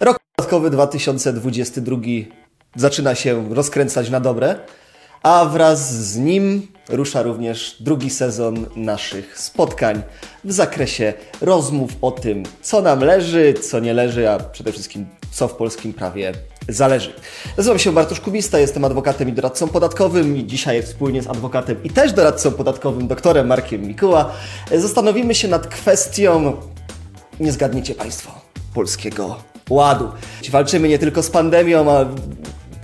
Rok 0.00 0.16
podatkowy 0.36 0.70
2022 0.70 1.96
zaczyna 2.76 3.14
się 3.14 3.54
rozkręcać 3.54 4.10
na 4.10 4.20
dobre, 4.20 4.56
a 5.22 5.44
wraz 5.44 5.94
z 5.94 6.16
nim 6.16 6.66
rusza 6.88 7.22
również 7.22 7.76
drugi 7.80 8.10
sezon 8.10 8.66
naszych 8.76 9.38
spotkań 9.38 10.02
w 10.44 10.52
zakresie 10.52 11.14
rozmów 11.40 11.90
o 12.02 12.10
tym, 12.10 12.42
co 12.62 12.82
nam 12.82 13.00
leży, 13.00 13.54
co 13.54 13.80
nie 13.80 13.94
leży, 13.94 14.30
a 14.30 14.38
przede 14.38 14.72
wszystkim 14.72 15.06
co 15.30 15.48
w 15.48 15.54
polskim 15.54 15.92
prawie 15.92 16.32
zależy. 16.68 17.12
Nazywam 17.56 17.78
się 17.78 17.92
Bartosz 17.92 18.20
Kubista, 18.20 18.58
jestem 18.58 18.84
adwokatem 18.84 19.28
i 19.28 19.32
doradcą 19.32 19.68
podatkowym 19.68 20.36
i 20.36 20.46
dzisiaj 20.46 20.82
wspólnie 20.82 21.22
z 21.22 21.26
adwokatem 21.26 21.82
i 21.84 21.90
też 21.90 22.12
doradcą 22.12 22.50
podatkowym 22.50 23.08
doktorem 23.08 23.46
Markiem 23.46 23.82
Mikuła 23.82 24.32
zastanowimy 24.74 25.34
się 25.34 25.48
nad 25.48 25.66
kwestią, 25.66 26.56
nie 27.40 27.52
zgadniecie 27.52 27.94
Państwo, 27.94 28.30
polskiego 28.74 29.36
ładu. 29.70 30.08
Walczymy 30.50 30.88
nie 30.88 30.98
tylko 30.98 31.22
z 31.22 31.30
pandemią, 31.30 31.90
a 31.90 32.06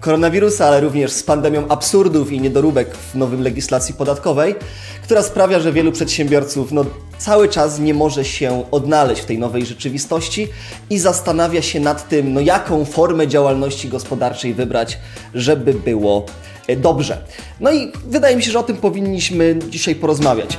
koronawirusa, 0.01 0.67
ale 0.67 0.81
również 0.81 1.13
z 1.13 1.23
pandemią 1.23 1.69
absurdów 1.69 2.33
i 2.33 2.41
niedoróbek 2.41 2.97
w 2.97 3.15
nowym 3.15 3.43
legislacji 3.43 3.95
podatkowej, 3.95 4.55
która 5.03 5.23
sprawia, 5.23 5.61
że 5.61 5.73
wielu 5.73 5.93
przedsiębiorców 5.93 6.73
no, 6.73 6.85
cały 7.19 7.49
czas 7.49 7.79
nie 7.79 7.95
może 7.95 8.25
się 8.25 8.65
odnaleźć 8.71 9.23
w 9.23 9.25
tej 9.25 9.39
nowej 9.39 9.67
rzeczywistości 9.67 10.49
i 10.91 10.99
zastanawia 10.99 11.63
się 11.63 11.81
nad 11.81 12.09
tym, 12.09 12.33
no, 12.33 12.41
jaką 12.41 12.85
formę 12.85 13.29
działalności 13.29 13.89
gospodarczej 13.89 14.55
wybrać, 14.55 14.99
żeby 15.35 15.75
było 15.75 16.27
e, 16.69 16.77
dobrze. 16.77 17.19
No 17.61 17.73
i 17.73 17.93
wydaje 18.07 18.37
mi 18.37 18.43
się, 18.43 18.51
że 18.51 18.59
o 18.59 18.63
tym 18.63 18.77
powinniśmy 18.77 19.59
dzisiaj 19.71 19.95
porozmawiać. 19.95 20.59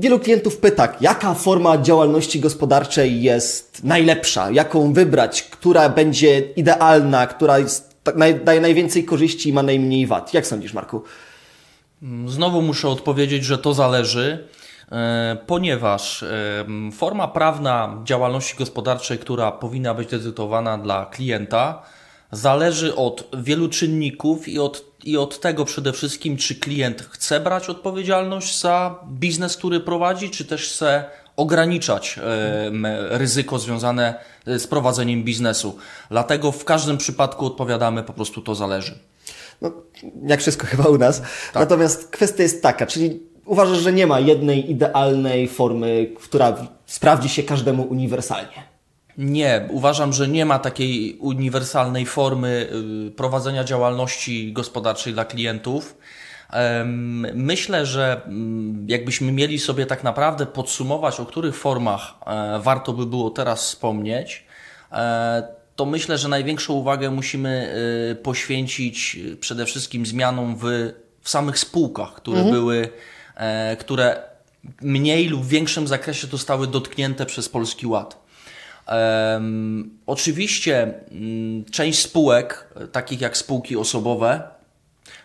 Wielu 0.00 0.18
klientów 0.18 0.56
pyta, 0.56 0.88
jaka 1.00 1.34
forma 1.34 1.78
działalności 1.78 2.40
gospodarczej 2.40 3.22
jest 3.22 3.84
najlepsza, 3.84 4.50
jaką 4.50 4.92
wybrać, 4.92 5.42
która 5.42 5.88
będzie 5.88 6.40
idealna, 6.40 7.26
która 7.26 7.58
jest, 7.58 8.02
tak 8.02 8.44
daje 8.44 8.60
najwięcej 8.60 9.04
korzyści 9.04 9.48
i 9.48 9.52
ma 9.52 9.62
najmniej 9.62 10.06
wad. 10.06 10.34
Jak 10.34 10.46
sądzisz, 10.46 10.72
Marku? 10.72 11.02
Znowu 12.26 12.62
muszę 12.62 12.88
odpowiedzieć, 12.88 13.44
że 13.44 13.58
to 13.58 13.74
zależy, 13.74 14.48
e, 14.92 15.36
ponieważ 15.46 16.22
e, 16.22 16.64
forma 16.92 17.28
prawna 17.28 18.00
działalności 18.04 18.56
gospodarczej, 18.56 19.18
która 19.18 19.52
powinna 19.52 19.94
być 19.94 20.10
decydowana 20.10 20.78
dla 20.78 21.06
klienta, 21.06 21.82
zależy 22.32 22.96
od 22.96 23.28
wielu 23.32 23.68
czynników 23.68 24.48
i 24.48 24.58
od 24.58 24.90
i 25.04 25.16
od 25.16 25.40
tego 25.40 25.64
przede 25.64 25.92
wszystkim, 25.92 26.36
czy 26.36 26.54
klient 26.54 27.02
chce 27.10 27.40
brać 27.40 27.68
odpowiedzialność 27.68 28.60
za 28.60 28.98
biznes, 29.08 29.56
który 29.56 29.80
prowadzi, 29.80 30.30
czy 30.30 30.44
też 30.44 30.72
chce 30.72 31.04
ograniczać 31.36 32.18
e, 32.18 33.18
ryzyko 33.18 33.58
związane 33.58 34.14
e, 34.46 34.58
z 34.58 34.66
prowadzeniem 34.66 35.24
biznesu. 35.24 35.78
Dlatego 36.10 36.52
w 36.52 36.64
każdym 36.64 36.98
przypadku 36.98 37.46
odpowiadamy 37.46 38.02
po 38.02 38.12
prostu 38.12 38.42
to 38.42 38.54
zależy. 38.54 38.98
No, 39.62 39.72
jak 40.26 40.40
wszystko 40.40 40.66
chyba 40.66 40.84
u 40.84 40.98
nas. 40.98 41.20
Tak. 41.20 41.54
Natomiast 41.54 42.08
kwestia 42.08 42.42
jest 42.42 42.62
taka, 42.62 42.86
czyli 42.86 43.20
uważasz, 43.44 43.78
że 43.78 43.92
nie 43.92 44.06
ma 44.06 44.20
jednej 44.20 44.70
idealnej 44.70 45.48
formy, 45.48 46.12
która 46.20 46.56
sprawdzi 46.86 47.28
się 47.28 47.42
każdemu 47.42 47.82
uniwersalnie? 47.82 48.69
Nie, 49.18 49.66
uważam, 49.70 50.12
że 50.12 50.28
nie 50.28 50.46
ma 50.46 50.58
takiej 50.58 51.16
uniwersalnej 51.20 52.06
formy 52.06 52.68
y, 53.08 53.10
prowadzenia 53.10 53.64
działalności 53.64 54.52
gospodarczej 54.52 55.12
dla 55.12 55.24
klientów. 55.24 55.96
Myślę, 57.34 57.86
że 57.86 58.20
mm, 58.26 58.86
jakbyśmy 58.88 59.32
mieli 59.32 59.58
sobie 59.58 59.86
tak 59.86 60.04
naprawdę 60.04 60.46
podsumować, 60.46 61.20
o 61.20 61.26
których 61.26 61.56
formach 61.56 62.14
e, 62.26 62.60
warto 62.62 62.92
by 62.92 63.06
było 63.06 63.30
teraz 63.30 63.64
wspomnieć, 63.64 64.44
e, 64.92 65.60
to 65.76 65.86
myślę, 65.86 66.18
że 66.18 66.28
największą 66.28 66.72
uwagę 66.74 67.10
musimy 67.10 67.74
y, 68.12 68.14
poświęcić 68.14 69.18
przede 69.40 69.66
wszystkim 69.66 70.06
zmianom 70.06 70.56
w, 70.56 70.92
w 71.20 71.30
samych 71.30 71.58
spółkach, 71.58 72.14
które 72.14 72.36
mhm. 72.36 72.56
były, 72.56 72.88
e, 73.36 73.76
które 73.76 74.22
mniej 74.82 75.28
lub 75.28 75.46
większym 75.46 75.88
zakresie 75.88 76.26
zostały 76.26 76.66
dotknięte 76.66 77.26
przez 77.26 77.48
Polski 77.48 77.86
Ład. 77.86 78.29
Um, 78.90 79.98
oczywiście 80.06 80.94
um, 81.10 81.64
część 81.70 81.98
spółek, 82.02 82.74
takich 82.92 83.20
jak 83.20 83.36
spółki 83.36 83.76
osobowe, 83.76 84.42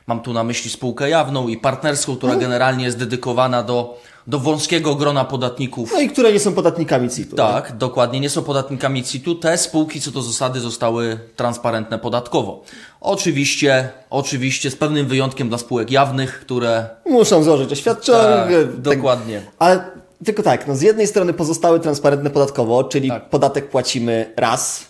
mam 0.08 0.20
tu 0.20 0.34
na 0.34 0.44
myśli 0.44 0.72
spółkę 0.72 1.10
jawną 1.10 1.48
i 1.48 1.58
partnerską, 1.58 2.18
która 2.18 2.34
mhm. 2.34 2.50
generalnie 2.50 2.86
jest 2.86 2.98
dedykowana 2.98 3.64
do, 3.64 4.00
do 4.28 4.40
wąskiego 4.40 4.96
grona 4.96 5.26
podatników. 5.26 5.92
No 5.94 6.02
i 6.02 6.10
które 6.10 6.34
nie 6.34 6.40
są 6.40 6.54
podatnikami 6.54 7.10
CIT-u. 7.10 7.36
Tak, 7.36 7.68
tak, 7.68 7.78
dokładnie, 7.78 8.20
nie 8.20 8.30
są 8.30 8.44
podatnikami 8.44 9.04
CIT-u. 9.04 9.36
Te 9.36 9.58
spółki 9.58 10.02
co 10.02 10.12
do 10.12 10.22
zasady 10.22 10.60
zostały 10.60 11.20
transparentne 11.36 12.00
podatkowo. 12.00 12.64
Oczywiście, 13.02 13.90
oczywiście 14.10 14.72
z 14.72 14.76
pewnym 14.76 15.08
wyjątkiem 15.08 15.50
dla 15.50 15.58
spółek 15.58 15.92
jawnych, 15.92 16.40
które... 16.40 16.90
Muszą 17.06 17.44
złożyć 17.44 17.72
oświadczenie. 17.72 18.20
Tak, 18.20 18.50
tak, 18.50 18.82
dokładnie. 18.82 19.42
Ale 19.60 20.05
tylko 20.26 20.44
tak, 20.44 20.68
no 20.68 20.76
z 20.76 20.82
jednej 20.82 21.08
strony 21.08 21.34
pozostały 21.34 21.80
transparentne 21.80 22.30
podatkowo, 22.30 22.84
czyli 22.84 23.10
tak. 23.10 23.30
podatek 23.30 23.70
płacimy 23.70 24.34
raz, 24.38 24.86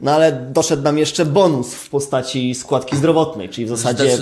no 0.00 0.10
ale 0.10 0.32
doszedł 0.32 0.82
nam 0.82 0.98
jeszcze 0.98 1.26
bonus 1.26 1.74
w 1.74 1.90
postaci 1.90 2.54
składki 2.54 2.96
zdrowotnej, 2.96 3.48
czyli 3.48 3.66
w 3.66 3.68
zasadzie 3.68 4.18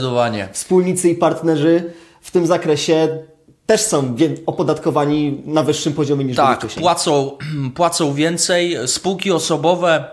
wspólnicy 0.52 1.08
i 1.08 1.14
partnerzy 1.14 1.92
w 2.20 2.30
tym 2.30 2.46
zakresie 2.46 3.18
też 3.66 3.80
są 3.80 4.16
opodatkowani 4.46 5.42
na 5.44 5.62
wyższym 5.62 5.92
poziomie 5.92 6.24
niż 6.24 6.36
tak, 6.36 6.58
wcześniej. 6.58 6.82
Płacą, 6.82 7.38
płacą 7.74 8.14
więcej. 8.14 8.76
Spółki 8.86 9.32
osobowe 9.32 10.04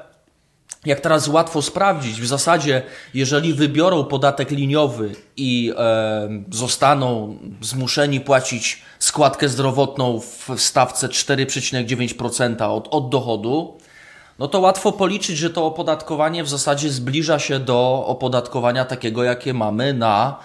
jak 0.86 1.00
teraz 1.00 1.28
łatwo 1.28 1.62
sprawdzić, 1.62 2.22
w 2.22 2.28
zasadzie, 2.28 2.82
jeżeli 3.14 3.54
wybiorą 3.54 4.04
podatek 4.04 4.52
liniowy 4.52 5.16
i 5.38 5.74
e, 5.78 6.30
zostaną 6.52 7.38
zmuszeni 7.62 8.20
płacić 8.20 8.82
składkę 9.00 9.50
zdrowotną 9.50 10.20
w 10.20 10.50
stawce 10.58 11.08
4,9% 11.08 12.72
od, 12.72 12.88
od 12.92 13.10
dochodu, 13.10 13.78
no 14.40 14.48
to 14.48 14.60
łatwo 14.60 14.92
policzyć, 14.92 15.38
że 15.38 15.50
to 15.50 15.66
opodatkowanie 15.66 16.44
w 16.44 16.50
zasadzie 16.50 16.90
zbliża 16.90 17.40
się 17.40 17.60
do 17.60 18.04
opodatkowania 18.08 18.86
takiego, 18.86 19.24
jakie 19.24 19.54
mamy 19.54 19.94
na 19.94 20.40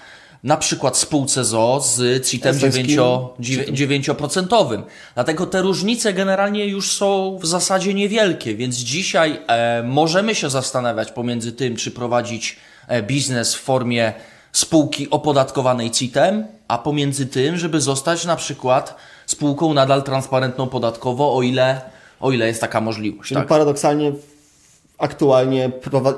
na 0.45 0.57
przykład 0.57 0.97
spółce 0.97 1.45
ZO 1.45 1.81
z 1.81 2.27
CIT-em 2.27 2.57
9%. 2.57 4.83
Dlatego 5.15 5.47
te 5.47 5.63
różnice 5.63 6.13
generalnie 6.13 6.67
już 6.67 6.93
są 6.93 7.39
w 7.41 7.47
zasadzie 7.47 7.95
niewielkie, 7.95 8.55
więc 8.55 8.77
dzisiaj 8.77 9.41
e, 9.47 9.83
możemy 9.83 10.35
się 10.35 10.51
zastanawiać 10.51 11.13
pomiędzy 11.13 11.53
tym, 11.53 11.77
czy 11.77 11.91
prowadzić 11.91 12.57
e, 12.89 13.03
biznes 13.03 13.55
w 13.55 13.61
formie 13.61 14.13
spółki 14.53 15.11
opodatkowanej 15.11 15.91
CIT-em, 15.91 16.47
a 16.69 16.79
pomiędzy 16.79 17.27
tym, 17.27 17.57
żeby 17.57 17.81
zostać 17.81 18.25
na 18.25 18.37
przykład 18.37 18.97
spółką 19.27 19.75
nadal 19.75 20.03
transparentną 20.03 20.67
podatkowo, 20.67 21.37
o 21.37 21.43
ile, 21.43 21.81
o 22.21 22.33
ile 22.33 22.47
jest 22.47 22.61
taka 22.61 22.81
możliwość. 22.81 23.29
Czyli 23.29 23.41
tak? 23.41 23.49
paradoksalnie 23.49 24.13
aktualnie 24.99 25.71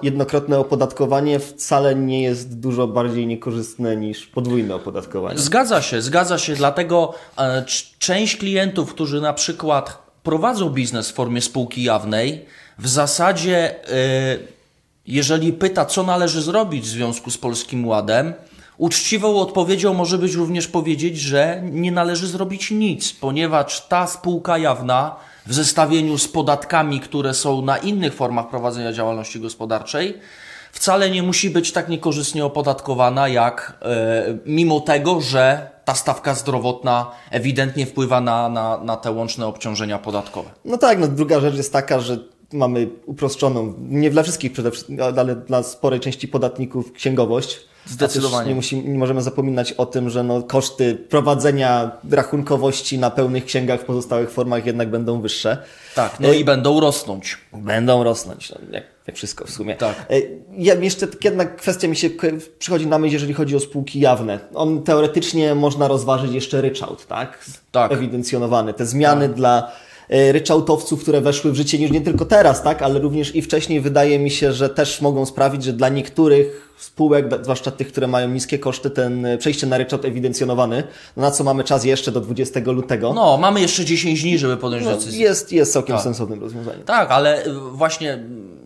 jednokrotne 0.02 0.58
opodatkowanie 0.58 1.38
wcale 1.38 1.94
nie 1.94 2.22
jest 2.22 2.60
dużo 2.60 2.86
bardziej 2.86 3.26
niekorzystne 3.26 3.96
niż 3.96 4.26
podwójne 4.26 4.74
opodatkowanie. 4.74 5.38
Zgadza 5.38 5.82
się, 5.82 6.02
zgadza 6.02 6.38
się. 6.38 6.54
Dlatego 6.54 7.14
e, 7.38 7.64
część 7.98 8.36
klientów, 8.36 8.94
którzy 8.94 9.20
na 9.20 9.32
przykład 9.32 9.98
prowadzą 10.22 10.70
biznes 10.70 11.10
w 11.10 11.14
formie 11.14 11.40
spółki 11.40 11.82
jawnej, 11.82 12.44
w 12.78 12.88
zasadzie, 12.88 13.88
e, 13.92 14.38
jeżeli 15.06 15.52
pyta, 15.52 15.84
co 15.84 16.02
należy 16.02 16.42
zrobić 16.42 16.84
w 16.84 16.88
związku 16.88 17.30
z 17.30 17.38
Polskim 17.38 17.86
Ładem, 17.86 18.34
Uczciwą 18.78 19.40
odpowiedzią 19.40 19.94
może 19.94 20.18
być 20.18 20.34
również 20.34 20.68
powiedzieć, 20.68 21.20
że 21.20 21.62
nie 21.64 21.92
należy 21.92 22.26
zrobić 22.26 22.70
nic, 22.70 23.12
ponieważ 23.12 23.88
ta 23.88 24.06
spółka 24.06 24.58
jawna 24.58 25.16
w 25.46 25.54
zestawieniu 25.54 26.18
z 26.18 26.28
podatkami, 26.28 27.00
które 27.00 27.34
są 27.34 27.62
na 27.62 27.78
innych 27.78 28.14
formach 28.14 28.48
prowadzenia 28.48 28.92
działalności 28.92 29.40
gospodarczej, 29.40 30.18
wcale 30.72 31.10
nie 31.10 31.22
musi 31.22 31.50
być 31.50 31.72
tak 31.72 31.88
niekorzystnie 31.88 32.44
opodatkowana, 32.44 33.28
jak 33.28 33.78
e, 33.82 34.38
mimo 34.46 34.80
tego, 34.80 35.20
że 35.20 35.70
ta 35.84 35.94
stawka 35.94 36.34
zdrowotna 36.34 37.10
ewidentnie 37.30 37.86
wpływa 37.86 38.20
na, 38.20 38.48
na, 38.48 38.78
na 38.78 38.96
te 38.96 39.10
łączne 39.10 39.46
obciążenia 39.46 39.98
podatkowe. 39.98 40.50
No 40.64 40.78
tak, 40.78 40.98
no 40.98 41.08
druga 41.08 41.40
rzecz 41.40 41.54
jest 41.54 41.72
taka, 41.72 42.00
że 42.00 42.18
mamy 42.52 42.88
uproszczoną, 43.06 43.74
nie 43.78 44.10
dla 44.10 44.22
wszystkich 44.22 44.52
przede 44.52 44.70
wszystkim, 44.70 44.98
ale 45.18 45.36
dla 45.36 45.62
sporej 45.62 46.00
części 46.00 46.28
podatników 46.28 46.92
księgowość 46.92 47.60
Zdecydowanie. 47.88 48.48
Nie, 48.48 48.54
musi, 48.54 48.88
nie 48.88 48.98
możemy 48.98 49.22
zapominać 49.22 49.72
o 49.72 49.86
tym, 49.86 50.10
że 50.10 50.24
no, 50.24 50.42
koszty 50.42 50.94
prowadzenia 50.94 51.90
rachunkowości 52.10 52.98
na 52.98 53.10
pełnych 53.10 53.44
księgach 53.44 53.80
w 53.80 53.84
pozostałych 53.84 54.30
formach 54.30 54.66
jednak 54.66 54.90
będą 54.90 55.20
wyższe. 55.20 55.58
Tak, 55.94 56.20
no 56.20 56.32
i 56.32 56.44
będą 56.44 56.80
rosnąć. 56.80 57.38
Będą 57.52 58.04
rosnąć, 58.04 58.50
no, 58.50 58.56
jak, 58.70 58.84
jak 59.06 59.16
wszystko 59.16 59.46
w 59.46 59.50
sumie. 59.50 59.76
Tak. 59.76 60.06
E, 60.10 60.14
Ja, 60.56 60.74
jeszcze 60.74 61.06
tak 61.06 61.24
jedna 61.24 61.44
kwestia 61.44 61.88
mi 61.88 61.96
się 61.96 62.10
przychodzi 62.58 62.86
na 62.86 62.98
myśl, 62.98 63.12
jeżeli 63.12 63.34
chodzi 63.34 63.56
o 63.56 63.60
spółki 63.60 64.00
jawne. 64.00 64.38
On 64.54 64.82
teoretycznie 64.82 65.54
można 65.54 65.88
rozważyć 65.88 66.32
jeszcze 66.32 66.60
ryczałt, 66.60 67.06
tak? 67.06 67.44
Tak. 67.72 67.92
Ewidencjonowany. 67.92 68.74
Te 68.74 68.86
zmiany 68.86 69.28
dla 69.28 69.58
e, 69.58 69.87
ryczałtowców, 70.08 71.02
które 71.02 71.20
weszły 71.20 71.52
w 71.52 71.54
życie 71.56 71.78
już 71.78 71.90
nie 71.90 72.00
tylko 72.00 72.24
teraz, 72.24 72.62
tak? 72.62 72.82
Ale 72.82 72.98
również 73.00 73.34
i 73.36 73.42
wcześniej 73.42 73.80
wydaje 73.80 74.18
mi 74.18 74.30
się, 74.30 74.52
że 74.52 74.68
też 74.68 75.00
mogą 75.00 75.26
sprawić, 75.26 75.64
że 75.64 75.72
dla 75.72 75.88
niektórych 75.88 76.68
spółek, 76.78 77.26
zwłaszcza 77.42 77.70
tych, 77.70 77.88
które 77.88 78.06
mają 78.06 78.28
niskie 78.28 78.58
koszty, 78.58 78.90
ten 78.90 79.26
e, 79.26 79.38
przejście 79.38 79.66
na 79.66 79.78
ryczałt 79.78 80.04
ewidencjonowany, 80.04 80.82
no 81.16 81.22
na 81.22 81.30
co 81.30 81.44
mamy 81.44 81.64
czas 81.64 81.84
jeszcze 81.84 82.12
do 82.12 82.20
20 82.20 82.60
lutego, 82.66 83.12
No, 83.14 83.36
mamy 83.38 83.60
jeszcze 83.60 83.84
10 83.84 84.22
dni, 84.22 84.38
żeby 84.38 84.56
podjąć 84.56 84.84
no, 84.84 84.90
decyzję. 84.90 85.20
jest, 85.20 85.52
jest 85.52 85.72
całkiem 85.72 85.94
Tak. 85.96 86.04
sensownym 86.04 86.40
rozwiązaniem. 86.40 86.82
Tak, 86.82 87.10
ale 87.10 87.46
y, 87.46 87.52
właśnie 87.72 88.18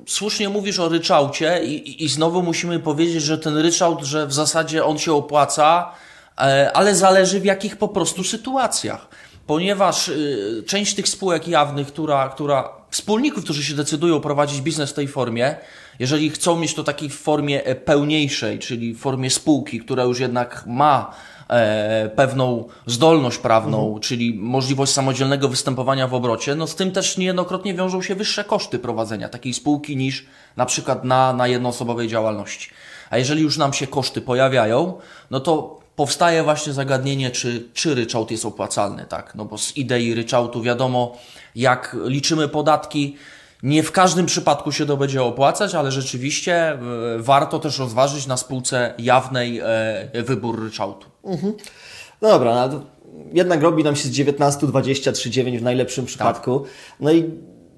słusznie 0.06 0.49
mówisz 0.49 0.79
o 0.81 0.89
ryczałcie 0.89 1.65
i, 1.65 2.05
i- 2.05 2.09
znowu 2.09 2.43
musimy 2.43 2.79
powiedzieć, 2.79 3.23
że 3.23 3.39
ten 3.39 3.56
ryczałt, 3.56 4.03
że 4.05 4.27
w 4.27 4.33
zasadzie 4.33 4.85
on 4.85 4.99
się 4.99 5.12
opłaca, 5.15 5.91
e, 6.39 6.71
ale 6.75 6.94
zależy 6.94 7.41
w 7.41 7.44
jakich 7.44 7.77
po 7.77 7.89
prostu 7.89 8.25
sytuacjach. 8.25 9.09
Ponieważ 9.52 10.08
y, 10.08 10.64
część 10.66 10.94
tych 10.94 11.08
spółek 11.08 11.49
jawnych, 11.49 11.87
która, 11.87 12.28
która 12.28 12.70
wspólników, 12.90 13.44
którzy 13.44 13.64
się 13.64 13.75
decydują 13.75 14.20
prowadzić 14.20 14.60
biznes 14.60 14.90
w 14.90 14.94
tej 14.94 15.08
formie, 15.08 15.56
jeżeli 15.99 16.31
chcą 16.31 16.56
mieć 16.56 16.75
to 16.75 16.84
takiej 16.84 17.10
formie 17.10 17.64
e, 17.64 17.75
pełniejszej, 17.75 18.58
czyli 18.58 18.94
w 18.94 18.99
formie 18.99 19.31
spółki, 19.31 19.81
która 19.81 20.04
już 20.04 20.20
jednak 20.20 20.64
ma 20.66 21.14
e, 21.49 22.10
pewną 22.16 22.69
zdolność 22.87 23.38
prawną, 23.38 23.99
czyli 24.00 24.34
możliwość 24.34 24.93
samodzielnego 24.93 25.49
występowania 25.49 26.08
w 26.08 26.14
obrocie, 26.14 26.55
no 26.55 26.66
z 26.66 26.75
tym 26.75 26.90
też 26.90 27.19
niejednokrotnie 27.19 27.75
wiążą 27.75 28.02
się 28.02 28.14
wyższe 28.14 28.44
koszty 28.44 28.78
prowadzenia 28.78 29.28
takiej 29.28 29.55
spółki 29.55 29.96
niż 29.96 30.26
na 30.56 30.66
przykład 30.66 31.05
na, 31.05 31.32
na 31.32 31.48
jednoosobowej 31.48 32.08
działalności. 32.08 32.70
A 33.10 33.19
jeżeli 33.19 33.43
już 33.43 33.56
nam 33.56 33.72
się 33.72 33.87
koszty 33.87 34.20
pojawiają, 34.20 34.98
no 35.31 35.40
to 35.40 35.81
powstaje 35.97 36.43
właśnie 36.43 36.73
zagadnienie, 36.73 37.31
czy, 37.31 37.69
czy 37.75 37.94
ryczałt 37.94 38.31
jest 38.31 38.44
opłacalny, 38.44 39.06
tak? 39.09 39.35
No 39.35 39.44
bo 39.44 39.59
z 39.59 39.77
idei 39.77 40.15
ryczałtu 40.15 40.62
wiadomo, 40.62 41.19
jak 41.55 41.97
liczymy 42.05 42.49
podatki, 42.49 43.17
nie 43.62 43.83
w 43.83 43.93
każdym 43.93 44.27
przypadku 44.27 44.73
się 44.73 44.87
to 44.87 44.97
będzie 44.97 45.23
opłacać, 45.23 45.75
ale 45.75 45.93
rzeczywiście 45.93 46.71
e, 46.71 46.79
warto 47.19 47.59
też 47.59 47.79
rozważyć 47.79 48.27
na 48.27 48.37
spółce 48.37 48.94
jawnej 48.99 49.61
e, 49.61 50.23
wybór 50.23 50.62
ryczałtu. 50.62 51.06
No 52.23 52.29
dobra, 52.29 52.69
no, 52.69 52.81
jednak 53.33 53.62
robi 53.62 53.85
nam 53.85 53.97
się 53.97 54.09
z 54.09 54.11
19, 54.11 54.67
20, 54.67 55.12
39 55.12 55.59
w 55.59 55.62
najlepszym 55.62 56.06
przypadku. 56.06 56.65
No 57.00 57.12
i 57.12 57.31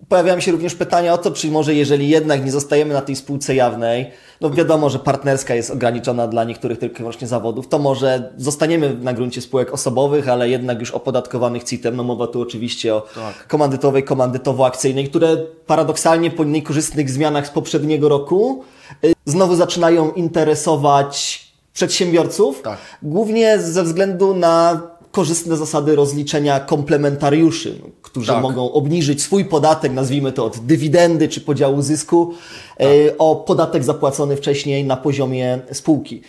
pojawiają 0.09 0.41
się 0.41 0.53
również 0.53 0.75
pytania 0.75 1.15
o 1.15 1.19
to, 1.19 1.31
czy 1.31 1.51
może 1.51 1.75
jeżeli 1.75 2.09
jednak 2.09 2.45
nie 2.45 2.51
zostajemy 2.53 2.95
na 2.95 3.01
tej 3.01 3.17
spółce 3.17 3.55
jawnej, 3.55 4.11
no 4.41 4.51
wiadomo, 4.51 4.91
że 4.91 4.99
partnerska 4.99 5.55
jest 5.55 5.71
ograniczona 5.71 6.29
dla 6.29 6.45
niektórych 6.45 6.79
tylko 6.79 6.95
i 6.95 6.99
wyłącznie 6.99 7.27
zawodów, 7.27 7.69
to 7.69 7.79
może 7.79 8.33
zostaniemy 8.37 8.97
na 9.01 9.13
gruncie 9.13 9.41
spółek 9.41 9.75
osobowych, 9.75 10.29
ale 10.29 10.49
jednak 10.49 10.81
już 10.81 10.91
opodatkowanych 10.91 11.65
CIT-em, 11.65 11.97
no 11.97 12.03
mowa 12.03 12.27
tu 12.27 12.41
oczywiście 12.41 12.95
o 12.95 13.01
Tak. 13.01 13.47
komandytowej, 13.49 14.05
komandytowo-akcyjnej, 14.05 15.09
które 15.09 15.37
paradoksalnie 15.67 16.31
po 16.31 16.45
niekorzystnych 16.45 17.11
zmianach 17.11 17.47
z 17.47 17.51
poprzedniego 17.51 18.09
roku 18.09 18.65
y, 19.05 19.13
znowu 19.27 19.57
zaczynają 19.57 20.11
interesować 20.11 21.45
przedsiębiorców, 21.73 22.63
Tak. 22.63 22.79
głównie 23.03 23.59
ze 23.59 23.83
względu 23.83 24.35
na 24.35 24.81
korzystne 25.15 25.57
zasady 25.57 25.97
rozliczenia 25.97 26.61
komplementariuszy, 26.61 27.79
no, 27.83 27.89
którzy 28.03 28.27
Tak. 28.27 28.43
mogą 28.43 28.73
obniżyć 28.73 29.23
swój 29.23 29.45
podatek, 29.45 29.93
nazwijmy 29.93 30.33
to 30.33 30.45
od 30.45 30.59
dywidendy 30.59 31.29
czy 31.29 31.41
podziału 31.41 31.83
zysku, 31.83 32.35
Tak. 32.79 32.87
e, 32.87 33.19
o 33.19 33.37
podatek 33.37 33.85
zapłacony 33.85 34.37
wcześniej 34.37 34.85
na 34.85 34.97
poziomie 34.97 35.61
spółki. 35.73 36.23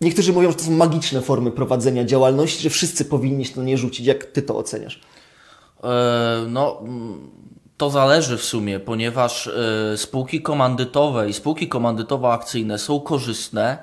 Niektórzy 0.00 0.32
mówią, 0.32 0.50
że 0.50 0.56
to 0.56 0.64
są 0.64 0.70
magiczne 0.70 1.20
formy 1.20 1.50
prowadzenia 1.50 2.04
działalności, 2.04 2.62
że 2.62 2.70
wszyscy 2.70 3.04
powinni 3.04 3.44
się 3.44 3.52
na 3.56 3.64
nie 3.64 3.78
rzucić. 3.78 4.06
Jak 4.06 4.24
ty 4.24 4.42
to 4.42 4.56
oceniasz? 4.58 5.00
E, 5.84 6.46
No, 6.48 6.82
to 7.76 7.90
zależy 7.90 8.36
w 8.38 8.44
sumie, 8.44 8.80
ponieważ 8.80 9.46
e, 9.46 9.96
spółki 9.96 10.42
komandytowe 10.42 11.28
i 11.28 11.32
spółki 11.32 11.68
komandytowo-akcyjne 11.68 12.78
są 12.78 13.00
korzystne, 13.00 13.78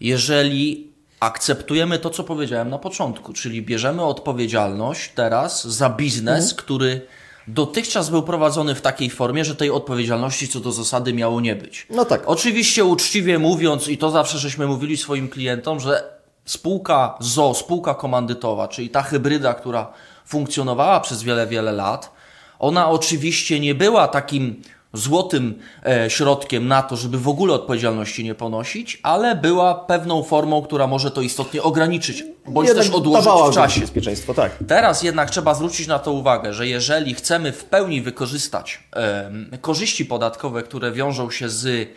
jeżeli 0.00 0.87
akceptujemy 1.20 1.98
to, 1.98 2.10
co 2.10 2.24
powiedziałem 2.24 2.70
na 2.70 2.78
początku, 2.78 3.32
czyli 3.32 3.62
bierzemy 3.62 4.04
odpowiedzialność 4.04 5.12
teraz 5.14 5.66
za 5.66 5.90
biznes, 5.90 6.54
który 6.54 7.06
dotychczas 7.48 8.10
był 8.10 8.22
prowadzony 8.22 8.74
w 8.74 8.80
takiej 8.80 9.10
formie, 9.10 9.44
że 9.44 9.56
tej 9.56 9.70
odpowiedzialności 9.70 10.48
co 10.48 10.60
do 10.60 10.72
zasady 10.72 11.12
miało 11.12 11.40
nie 11.40 11.56
być. 11.56 11.86
No 11.90 12.04
tak. 12.04 12.22
Oczywiście 12.26 12.84
uczciwie 12.84 13.38
mówiąc, 13.38 13.88
i 13.88 13.98
to 13.98 14.10
zawsze 14.10 14.38
żeśmy 14.38 14.66
mówili 14.66 14.96
swoim 14.96 15.28
klientom, 15.28 15.80
że 15.80 16.18
spółka 16.44 17.14
ZO, 17.20 17.54
spółka 17.54 17.94
komandytowa, 17.94 18.68
czyli 18.68 18.90
ta 18.90 19.02
hybryda, 19.02 19.54
która 19.54 19.92
funkcjonowała 20.26 21.00
przez 21.00 21.22
wiele, 21.22 21.46
wiele 21.46 21.72
lat, 21.72 22.12
ona 22.58 22.90
oczywiście 22.90 23.60
nie 23.60 23.74
była 23.74 24.08
takim 24.08 24.62
złotym 24.98 25.58
e, 25.86 26.10
środkiem 26.10 26.68
na 26.68 26.82
to, 26.82 26.96
żeby 26.96 27.18
w 27.18 27.28
ogóle 27.28 27.54
odpowiedzialności 27.54 28.24
nie 28.24 28.34
ponosić, 28.34 29.00
ale 29.02 29.36
była 29.36 29.74
pewną 29.74 30.22
formą, 30.22 30.62
która 30.62 30.86
może 30.86 31.10
to 31.10 31.20
istotnie 31.20 31.62
ograniczyć, 31.62 32.24
bądź 32.48 32.68
Jednak 32.68 32.86
też 32.86 32.94
odłożyć 32.94 33.32
w 33.50 33.54
czasie. 33.54 33.80
bezpieczeństwo, 33.80 34.34
tak. 34.34 34.52
Teraz 34.68 35.02
jednak 35.02 35.30
trzeba 35.30 35.54
zwrócić 35.54 35.86
na 35.86 35.98
to 35.98 36.12
uwagę, 36.12 36.54
że 36.54 36.66
jeżeli 36.66 37.14
chcemy 37.14 37.52
w 37.52 37.64
pełni 37.64 38.02
wykorzystać 38.02 38.82
korzyści 39.60 40.06
podatkowe, 40.06 40.62
które 40.62 40.92
wiążą 40.92 41.30
się 41.30 41.48
z 41.48 41.88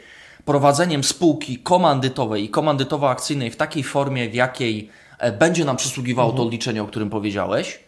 prowadzeniem 0.45 1.03
spółki 1.03 1.59
komandytowej 1.59 2.43
i 2.43 2.49
komandytowo-akcyjnej 2.49 3.51
w 3.51 3.55
takiej 3.55 3.83
formie, 3.83 4.29
w 4.29 4.33
jakiej 4.33 4.89
e, 5.19 5.31
będzie 5.31 5.65
nam 5.65 5.77
przysługiwało 5.77 6.31
to 6.31 6.43
odliczenie, 6.43 6.83
o 6.83 6.87
którym 6.87 7.09
powiedziałeś, 7.09 7.79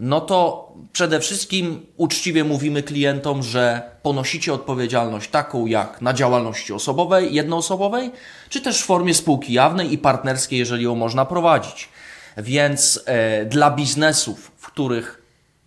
no 0.00 0.20
to 0.20 0.68
przede 0.92 1.20
wszystkim 1.20 1.86
uczciwie 1.96 2.44
mówimy 2.44 2.82
klientom, 2.82 3.42
że 3.42 3.82
ponosicie 4.02 4.52
odpowiedzialność 4.52 5.30
taką 5.30 5.66
jak 5.66 6.02
na 6.02 6.12
działalności 6.12 6.72
osobowej, 6.72 7.34
jednoosobowej, 7.34 8.10
czy 8.48 8.60
też 8.60 8.82
w 8.82 8.84
formie 8.84 9.14
spółki 9.14 9.52
jawnej 9.52 9.92
i 9.92 9.98
partnerskiej, 9.98 10.58
jeżeli 10.58 10.84
ją 10.84 10.94
można 10.94 11.24
prowadzić. 11.24 11.88
Więc 12.36 13.00
e, 13.06 13.44
dla 13.44 13.70
biznesów, 13.70 14.52
w 14.56 14.66
których 14.66 15.22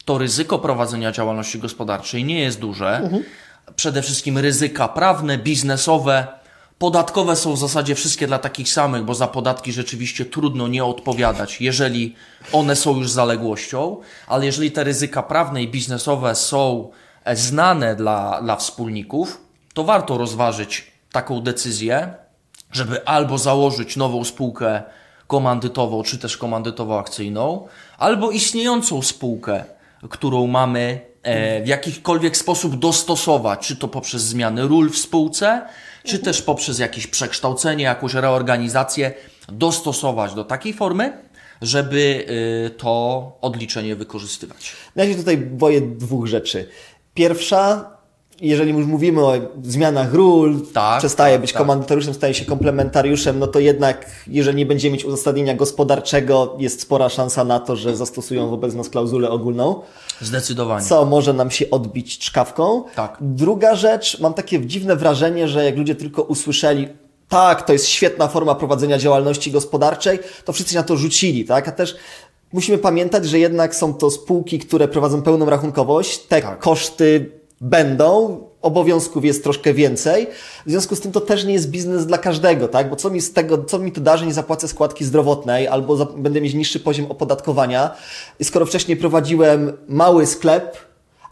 to 0.06 0.18
ryzyko 0.18 0.59
prowadzenia 0.59 1.11
działalności 1.11 1.59
gospodarczej 1.59 2.25
nie 2.25 2.40
jest 2.40 2.59
duże, 2.59 3.09
przede 3.75 4.02
wszystkim 4.02 4.37
ryzyka 4.37 4.87
prawne, 4.87 5.37
biznesowe, 5.37 6.28
Podatkowe 6.83 7.35
są 7.35 7.54
w 7.54 7.59
zasadzie 7.59 7.95
wszystkie 7.95 8.28
dla 8.28 8.40
takich 8.40 8.69
samych, 8.69 9.04
bo 9.04 9.16
za 9.16 9.28
podatki 9.28 9.73
rzeczywiście 9.73 10.25
trudno 10.25 10.68
nie 10.68 10.85
odpowiadać, 10.85 11.61
jeżeli 11.61 12.16
one 12.52 12.75
są 12.75 12.97
już 12.97 13.11
zaległością, 13.11 13.97
ale 14.28 14.45
jeżeli 14.45 14.71
te 14.71 14.83
ryzyka 14.83 15.23
prawne 15.23 15.63
i 15.63 15.68
biznesowe 15.68 16.35
są 16.35 16.92
e, 17.25 17.35
znane 17.35 17.95
dla, 17.95 18.42
dla 18.42 18.56
wspólników, 18.56 19.42
to 19.73 19.83
warto 19.83 20.18
rozważyć 20.18 20.92
taką 21.11 21.42
decyzję, 21.42 22.13
żeby 22.71 23.06
albo 23.06 23.37
założyć 23.37 23.95
nową 23.95 24.23
spółkę 24.23 24.83
komandytową, 25.28 26.04
czy 26.04 26.18
też 26.18 26.37
komandytowo-akcyjną, 26.37 27.68
albo 27.97 28.31
istniejącą 28.31 29.02
spółkę, 29.02 29.63
którą 30.09 30.47
mamy 30.47 31.02
e, 31.23 31.63
w 31.63 31.68
jakikolwiek 31.68 32.37
sposób 32.37 32.80
dostosować, 32.80 33.68
czy 33.68 33.75
to 33.75 33.87
poprzez 33.87 34.21
zmiany 34.21 34.68
ról 34.68 34.90
w 34.90 34.97
spółce, 34.97 35.61
czy 36.04 36.19
też 36.19 36.42
poprzez 36.42 36.80
jakieś 36.80 37.07
przekształcenie, 37.07 37.83
jakąś 37.83 38.14
reorganizację, 38.14 39.14
dostosować 39.48 40.33
do 40.33 40.44
takiej 40.44 40.74
formy, 40.74 41.18
żeby 41.62 42.26
y, 42.68 42.69
to 42.69 43.31
odliczenie 43.42 43.95
wykorzystywać. 43.95 44.74
Ja 44.95 45.06
się 45.06 45.16
tutaj 45.16 45.38
boję 45.38 45.81
dwóch 45.81 46.28
rzeczy. 46.28 46.69
Pierwsza, 47.14 47.93
jeżeli 48.47 48.71
już 48.71 48.85
mówimy 48.85 49.26
o 49.26 49.33
zmianach 49.64 50.14
ról, 50.14 50.62
Tak, 50.73 51.00
przestaje 51.00 51.33
tak, 51.33 51.42
być 51.42 51.54
tak. 51.54 51.66
staje 52.14 52.33
się 52.33 52.45
komplementariuszem, 52.45 53.40
no 53.40 53.47
to 53.47 53.59
jednak, 53.59 54.06
jeżeli 54.28 54.57
nie 54.57 54.66
będziemy 54.66 54.94
mieć 54.94 55.06
uzasadnienia 55.06 55.54
gospodarczego, 55.56 56.56
jest 56.59 56.81
spora 56.81 57.09
szansa 57.09 57.44
na 57.44 57.59
to, 57.59 57.76
że 57.76 57.95
zastosują 57.95 58.50
wobec 58.50 58.73
nas 58.73 58.90
klauzulę 58.90 59.30
ogólną, 59.30 59.81
Zdecydowanie. 60.21 60.85
co 60.85 61.06
może 61.06 61.33
nam 61.33 61.52
się 61.52 61.69
odbić 61.69 62.18
czkawką. 62.19 62.83
Tak. 62.95 63.18
Druga 63.21 63.76
rzecz, 63.76 64.19
mam 64.19 64.33
takie 64.33 64.66
dziwne 64.66 64.95
wrażenie, 64.95 65.47
że 65.47 65.66
jak 65.66 65.78
ludzie 65.78 65.95
tylko 65.95 66.21
usłyszeli, 66.21 66.88
tak, 67.30 67.62
to 67.62 67.73
jest 67.73 67.88
świetna 67.88 68.28
forma 68.28 68.56
prowadzenia 68.56 68.97
działalności 68.97 69.52
gospodarczej, 69.52 70.19
to 70.45 70.54
wszyscy 70.54 70.76
na 70.76 70.83
to 70.83 70.97
rzucili, 70.97 71.45
tak? 71.45 71.68
A 71.68 71.71
też 71.71 71.95
musimy 72.54 72.78
pamiętać, 72.78 73.26
że 73.26 73.40
jednak 73.40 73.76
są 73.76 73.94
to 73.94 74.12
spółki, 74.12 74.59
które 74.59 74.88
prowadzą 74.88 75.21
pełną 75.21 75.45
rachunkowość, 75.50 76.19
te 76.19 76.42
Tak. 76.42 76.59
koszty 76.59 77.31
będą, 77.63 78.39
obowiązków 78.61 79.25
jest 79.25 79.43
troszkę 79.43 79.73
więcej. 79.73 80.27
W 80.65 80.69
związku 80.69 80.95
z 80.95 80.99
tym 80.99 81.11
to 81.11 81.21
też 81.21 81.45
nie 81.45 81.53
jest 81.53 81.69
biznes 81.69 82.05
dla 82.05 82.17
każdego, 82.17 82.67
tak? 82.67 82.89
Bo 82.89 82.95
co 82.95 83.09
mi 83.09 83.21
z 83.21 83.33
tego, 83.33 83.63
co 83.63 83.79
mi 83.79 83.91
to 83.91 84.01
da, 84.01 84.17
że 84.17 84.25
nie 84.25 84.33
zapłacę 84.33 84.67
składki 84.67 85.05
zdrowotnej 85.05 85.67
albo 85.67 86.05
będę 86.05 86.41
mieć 86.41 86.53
niższy 86.53 86.79
poziom 86.79 87.11
opodatkowania, 87.11 87.91
skoro 88.43 88.65
wcześniej 88.65 88.97
prowadziłem 88.97 89.73
mały 89.87 90.25
sklep, 90.25 90.77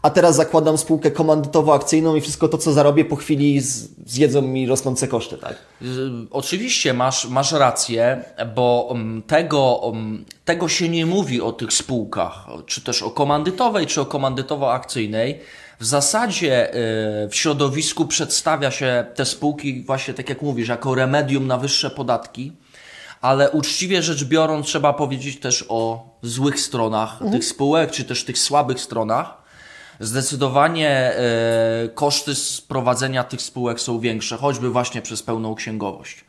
a 0.02 0.10
teraz 0.10 0.36
zakładam 0.36 0.78
spółkę 0.78 1.10
komandytowo-akcyjną 1.10 2.16
i 2.16 2.20
wszystko 2.20 2.48
to, 2.48 2.58
co 2.58 2.72
zarobię 2.72 3.04
po 3.04 3.16
chwili 3.16 3.60
zjedzą 4.06 4.42
mi 4.42 4.66
rosnące 4.66 5.08
koszty, 5.08 5.38
tak? 5.38 5.56
Oczywiście 6.30 6.94
masz, 6.94 7.28
masz 7.28 7.52
rację, 7.52 8.24
bo 8.54 8.86
um, 8.90 9.22
tego, 9.26 9.74
um, 9.74 10.24
tego 10.44 10.68
się 10.68 10.88
nie 10.88 11.06
mówi 11.06 11.40
o 11.40 11.52
tych 11.52 11.72
spółkach, 11.72 12.46
czy 12.66 12.80
też 12.80 13.02
o 13.02 13.10
komandytowej, 13.10 13.86
czy 13.86 14.00
o 14.00 14.04
komandytowo-akcyjnej. 14.04 15.34
W 15.80 15.84
zasadzie 15.84 16.74
y, 17.24 17.28
w 17.28 17.34
środowisku 17.34 18.06
przedstawia 18.06 18.70
się 18.70 19.04
te 19.14 19.24
spółki 19.24 19.82
właśnie, 19.82 20.14
tak 20.14 20.28
jak 20.28 20.42
mówisz, 20.42 20.68
jako 20.68 20.94
remedium 20.94 21.46
na 21.46 21.58
wyższe 21.58 21.90
podatki, 21.90 22.52
ale 23.20 23.50
uczciwie 23.50 24.02
rzecz 24.02 24.24
biorąc 24.24 24.66
trzeba 24.66 24.92
powiedzieć 24.92 25.40
też 25.40 25.64
o 25.68 26.10
złych 26.22 26.60
stronach 26.60 27.12
mhm. 27.12 27.32
tych 27.32 27.44
spółek, 27.44 27.90
czy 27.90 28.04
też 28.04 28.24
tych 28.24 28.38
słabych 28.38 28.80
stronach. 28.80 29.41
Zdecydowanie 30.02 30.90
e, 30.90 31.88
koszty 31.94 32.34
sprowadzenia 32.34 33.24
tych 33.24 33.42
spółek 33.42 33.80
są 33.80 34.00
większe, 34.00 34.36
choćby 34.36 34.70
właśnie 34.70 35.02
przez 35.02 35.22
pełną 35.22 35.54
księgowość. 35.54 36.24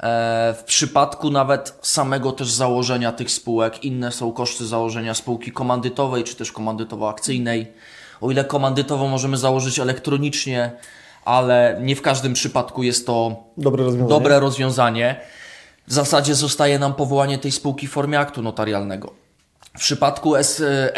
E, 0.00 0.54
w 0.58 0.64
przypadku 0.64 1.30
nawet 1.30 1.78
samego 1.82 2.32
też 2.32 2.50
założenia 2.50 3.12
tych 3.12 3.30
spółek, 3.30 3.84
inne 3.84 4.12
są 4.12 4.32
koszty 4.32 4.66
założenia 4.66 5.14
spółki 5.14 5.52
komandytowej 5.52 6.24
czy 6.24 6.36
też 6.36 6.52
komandytowo-akcyjnej. 6.52 7.66
O 8.20 8.30
ile 8.30 8.44
komandytowo 8.44 9.08
możemy 9.08 9.36
założyć 9.36 9.78
elektronicznie, 9.78 10.70
ale 11.24 11.78
nie 11.82 11.96
w 11.96 12.02
każdym 12.02 12.34
przypadku 12.34 12.82
jest 12.82 13.06
to 13.06 13.44
dobre 13.56 13.84
rozwiązanie. 13.84 14.08
Dobre 14.08 14.40
rozwiązanie. 14.40 15.20
W 15.86 15.92
zasadzie 15.92 16.34
zostaje 16.34 16.78
nam 16.78 16.94
powołanie 16.94 17.38
tej 17.38 17.52
spółki 17.52 17.86
w 17.86 17.90
formie 17.90 18.18
aktu 18.18 18.42
notarialnego. 18.42 19.25
W 19.76 19.78
przypadku 19.78 20.34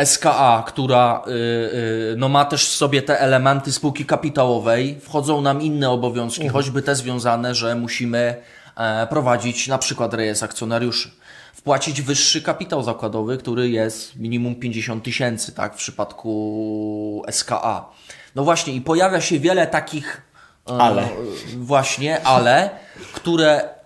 SKA, 0.05 0.65
która 0.67 1.23
y, 1.27 1.31
y, 1.31 2.15
no, 2.17 2.29
ma 2.29 2.45
też 2.45 2.69
w 2.69 2.73
sobie 2.73 3.03
te 3.03 3.21
elementy 3.21 3.73
spółki 3.73 4.07
kapitałowej, 4.07 5.01
wchodzą 5.01 5.41
nam 5.41 5.63
inne 5.63 5.91
obowiązki, 5.91 6.43
mhm. 6.43 6.53
choćby 6.53 6.83
te 6.83 6.97
związane, 6.97 7.55
że 7.55 7.75
musimy 7.75 8.37
e, 8.77 9.07
prowadzić 9.07 9.69
na 9.69 9.79
przykład 9.79 10.15
rejestr 10.15 10.45
akcjonariuszy, 10.45 11.11
wpłacić 11.55 12.03
wyższy 12.03 12.43
kapitał 12.43 12.83
zakładowy, 12.83 13.39
który 13.39 13.71
jest 13.71 14.17
minimum 14.17 14.55
50 14.55 15.05
tysięcy, 15.05 15.53
tak, 15.53 15.75
w 15.75 15.77
przypadku 15.77 17.25
SKA. 17.31 17.89
No 18.35 18.45
właśnie, 18.45 18.73
i 18.73 18.81
pojawia 18.81 19.21
się 19.21 19.39
wiele 19.39 19.67
takich. 19.67 20.23
E, 20.71 20.73
ale. 20.73 21.09
Właśnie, 21.57 22.27
ale, 22.27 22.71
które 23.13 23.78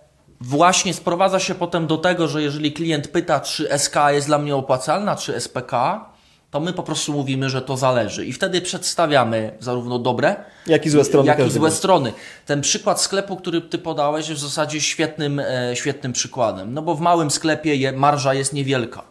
właśnie 0.43 0.95
sprowadza 0.95 1.39
się 1.39 1.55
potem 1.55 1.87
do 1.87 1.99
tego, 1.99 2.29
że 2.29 2.43
jeżeli 2.43 2.73
klient 2.73 3.09
pyta, 3.09 3.41
czy 3.41 3.79
SK 3.79 3.97
jest 4.09 4.27
dla 4.27 4.39
mnie 4.39 4.57
opłacalna, 4.57 5.17
czy 5.17 5.41
SPK, 5.41 6.05
to 6.51 6.61
my 6.61 6.73
po 6.73 6.83
prostu 6.83 7.13
mówimy, 7.13 7.51
że 7.51 7.63
to 7.63 7.77
zależy. 7.77 8.27
I 8.27 8.33
wtedy 8.33 8.61
przedstawiamy 8.61 9.57
zarówno 9.61 9.99
dobre, 9.99 10.37
jak 10.67 10.87
i 10.87 10.91
złe 10.91 11.05
strony. 11.05 11.27
Jak 11.29 11.47
i 11.47 11.51
złe 11.51 11.71
strony. 11.71 12.13
Ten 12.47 12.61
przykład 12.61 13.01
sklepu, 13.01 13.37
który 13.37 13.61
ty 13.61 13.79
podałeś, 13.79 14.29
jest 14.29 14.41
w 14.41 14.45
zasadzie 14.45 14.81
świetnym, 14.81 15.41
e, 15.41 15.77
świetnym 15.77 16.13
przykładem. 16.13 16.75
No 16.75 16.83
bo 16.83 16.95
w 16.95 17.01
małym 17.01 17.31
sklepie 17.31 17.93
marża 17.93 18.35
jest 18.35 18.53
niewielka. 18.53 19.03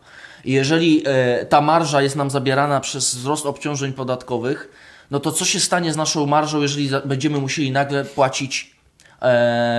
I 0.45 0.51
jeżeli 0.51 1.03
e, 1.05 1.45
ta 1.45 1.61
marża 1.61 2.01
jest 2.01 2.15
nam 2.15 2.29
zabierana 2.29 2.79
przez 2.79 3.15
wzrost 3.15 3.45
obciążeń 3.45 3.93
podatkowych, 3.93 4.71
no 5.11 5.19
to 5.19 5.31
co 5.31 5.45
się 5.45 5.59
stanie 5.59 5.93
z 5.93 5.97
naszą 5.97 6.25
marżą, 6.25 6.61
jeżeli 6.61 6.89
będziemy 7.05 7.37
musieli 7.37 7.71
nagle 7.71 8.05
płacić 8.05 8.75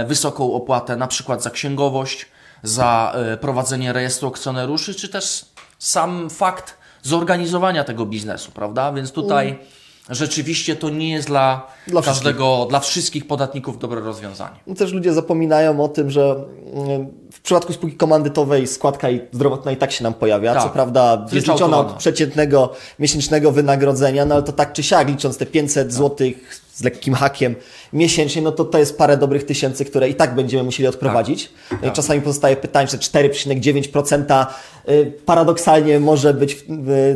wysoką 0.06 0.52
opłatę, 0.52 0.96
na 0.96 1.06
przykład 1.06 1.42
za 1.42 1.50
księgowość, 1.50 2.26
za 2.62 3.12
e, 3.14 3.36
prowadzenie 3.36 3.92
rejestru 3.92 4.28
akcjonariuszy, 4.28 4.94
czy 4.94 5.08
też 5.08 5.44
sam 5.78 6.30
fakt 6.30 6.76
zorganizowania 7.02 7.84
tego 7.84 8.06
biznesu, 8.06 8.52
prawda? 8.52 8.92
Więc 8.92 9.12
tutaj 9.12 9.48
mm. 9.48 9.62
rzeczywiście 10.10 10.76
to 10.76 10.90
nie 10.90 11.10
jest 11.10 11.28
dla, 11.28 11.66
dla 11.86 12.02
każdego, 12.02 12.46
wszystkich. 12.46 12.70
dla 12.70 12.80
wszystkich 12.80 13.26
podatników 13.26 13.78
dobre 13.78 14.00
rozwiązanie. 14.00 14.56
Też 14.78 14.92
ludzie 14.92 15.12
zapominają 15.12 15.84
o 15.84 15.88
tym, 15.88 16.10
że 16.10 16.44
mm, 16.74 17.06
w 17.32 17.40
przypadku 17.40 17.72
spółki 17.72 17.96
komandytowej 17.96 18.66
składka 18.66 19.08
zdrowotna 19.32 19.72
i 19.72 19.76
tak 19.76 19.92
się 19.92 20.04
nam 20.04 20.14
pojawia. 20.14 20.54
Tak. 20.54 20.62
Co 20.62 20.68
prawda 20.68 21.16
wyliczona 21.16 21.78
od 21.78 21.92
przeciętnego 21.92 22.72
miesięcznego 22.98 23.52
wynagrodzenia, 23.52 24.24
no 24.24 24.34
ale 24.34 24.44
to 24.44 24.52
tak 24.52 24.72
czy 24.72 24.82
siak, 24.82 25.08
licząc 25.08 25.38
te 25.38 25.46
500 25.46 25.88
tak. 25.88 25.92
zł 25.92 26.28
z 26.72 26.84
lekkim 26.84 27.14
hakiem 27.14 27.54
miesięcznie, 27.92 28.42
no 28.42 28.52
to 28.52 28.64
to 28.64 28.78
jest 28.78 28.98
parę 28.98 29.16
dobrych 29.16 29.44
tysięcy, 29.44 29.84
które 29.84 30.08
i 30.08 30.14
tak 30.14 30.34
będziemy 30.34 30.62
musieli 30.62 30.86
odprowadzić. 30.86 31.50
Tak. 31.70 31.82
No 31.82 31.88
i 31.88 31.92
czasami 31.92 32.20
pozostaje 32.20 32.56
pytanie, 32.56 32.88
czy 32.88 32.98
4,9% 32.98 34.46
y, 34.88 35.12
paradoksalnie 35.26 36.00
może 36.00 36.34
być 36.34 36.64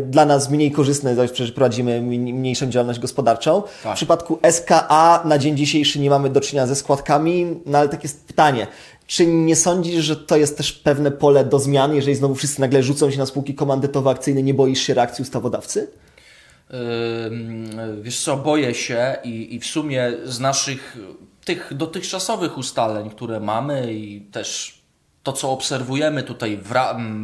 dla 0.06 0.24
nas 0.24 0.50
mniej 0.50 0.72
korzystne, 0.72 1.14
zaś 1.14 1.30
przecież 1.30 1.52
prowadzimy 1.52 2.02
mniejszą 2.02 2.66
działalność 2.66 3.00
gospodarczą. 3.00 3.62
Tak. 3.82 3.92
W 3.92 3.96
przypadku 3.96 4.38
SKA 4.50 5.22
na 5.24 5.38
dzień 5.38 5.56
dzisiejszy 5.56 5.98
nie 5.98 6.10
mamy 6.10 6.30
do 6.30 6.40
czynienia 6.40 6.66
ze 6.66 6.76
składkami, 6.76 7.60
no 7.66 7.78
ale 7.78 7.88
takie 7.88 8.02
jest 8.02 8.24
pytanie. 8.24 8.66
Czy 9.06 9.26
nie 9.26 9.56
sądzisz, 9.56 10.04
że 10.04 10.16
to 10.16 10.36
jest 10.36 10.56
też 10.56 10.72
pewne 10.72 11.10
pole 11.10 11.44
do 11.44 11.58
zmian, 11.58 11.94
jeżeli 11.94 12.16
znowu 12.16 12.34
wszyscy 12.34 12.60
nagle 12.60 12.82
rzucą 12.82 13.10
się 13.10 13.18
na 13.18 13.26
spółki 13.26 13.54
komandytowo-akcyjne, 13.54 14.42
nie 14.42 14.54
boisz 14.54 14.80
się 14.80 14.94
reakcji 14.94 15.22
ustawodawcy? 15.22 15.88
Wiesz 18.00 18.20
co, 18.20 18.36
boję 18.36 18.74
się 18.74 19.16
i, 19.24 19.54
i 19.54 19.60
w 19.60 19.66
sumie 19.66 20.12
z 20.24 20.40
naszych 20.40 20.96
tych 21.44 21.74
dotychczasowych 21.74 22.58
ustaleń, 22.58 23.10
które 23.10 23.40
mamy 23.40 23.94
i 23.94 24.20
też 24.20 24.78
to, 25.22 25.32
co 25.32 25.50
obserwujemy 25.50 26.22
tutaj 26.22 26.60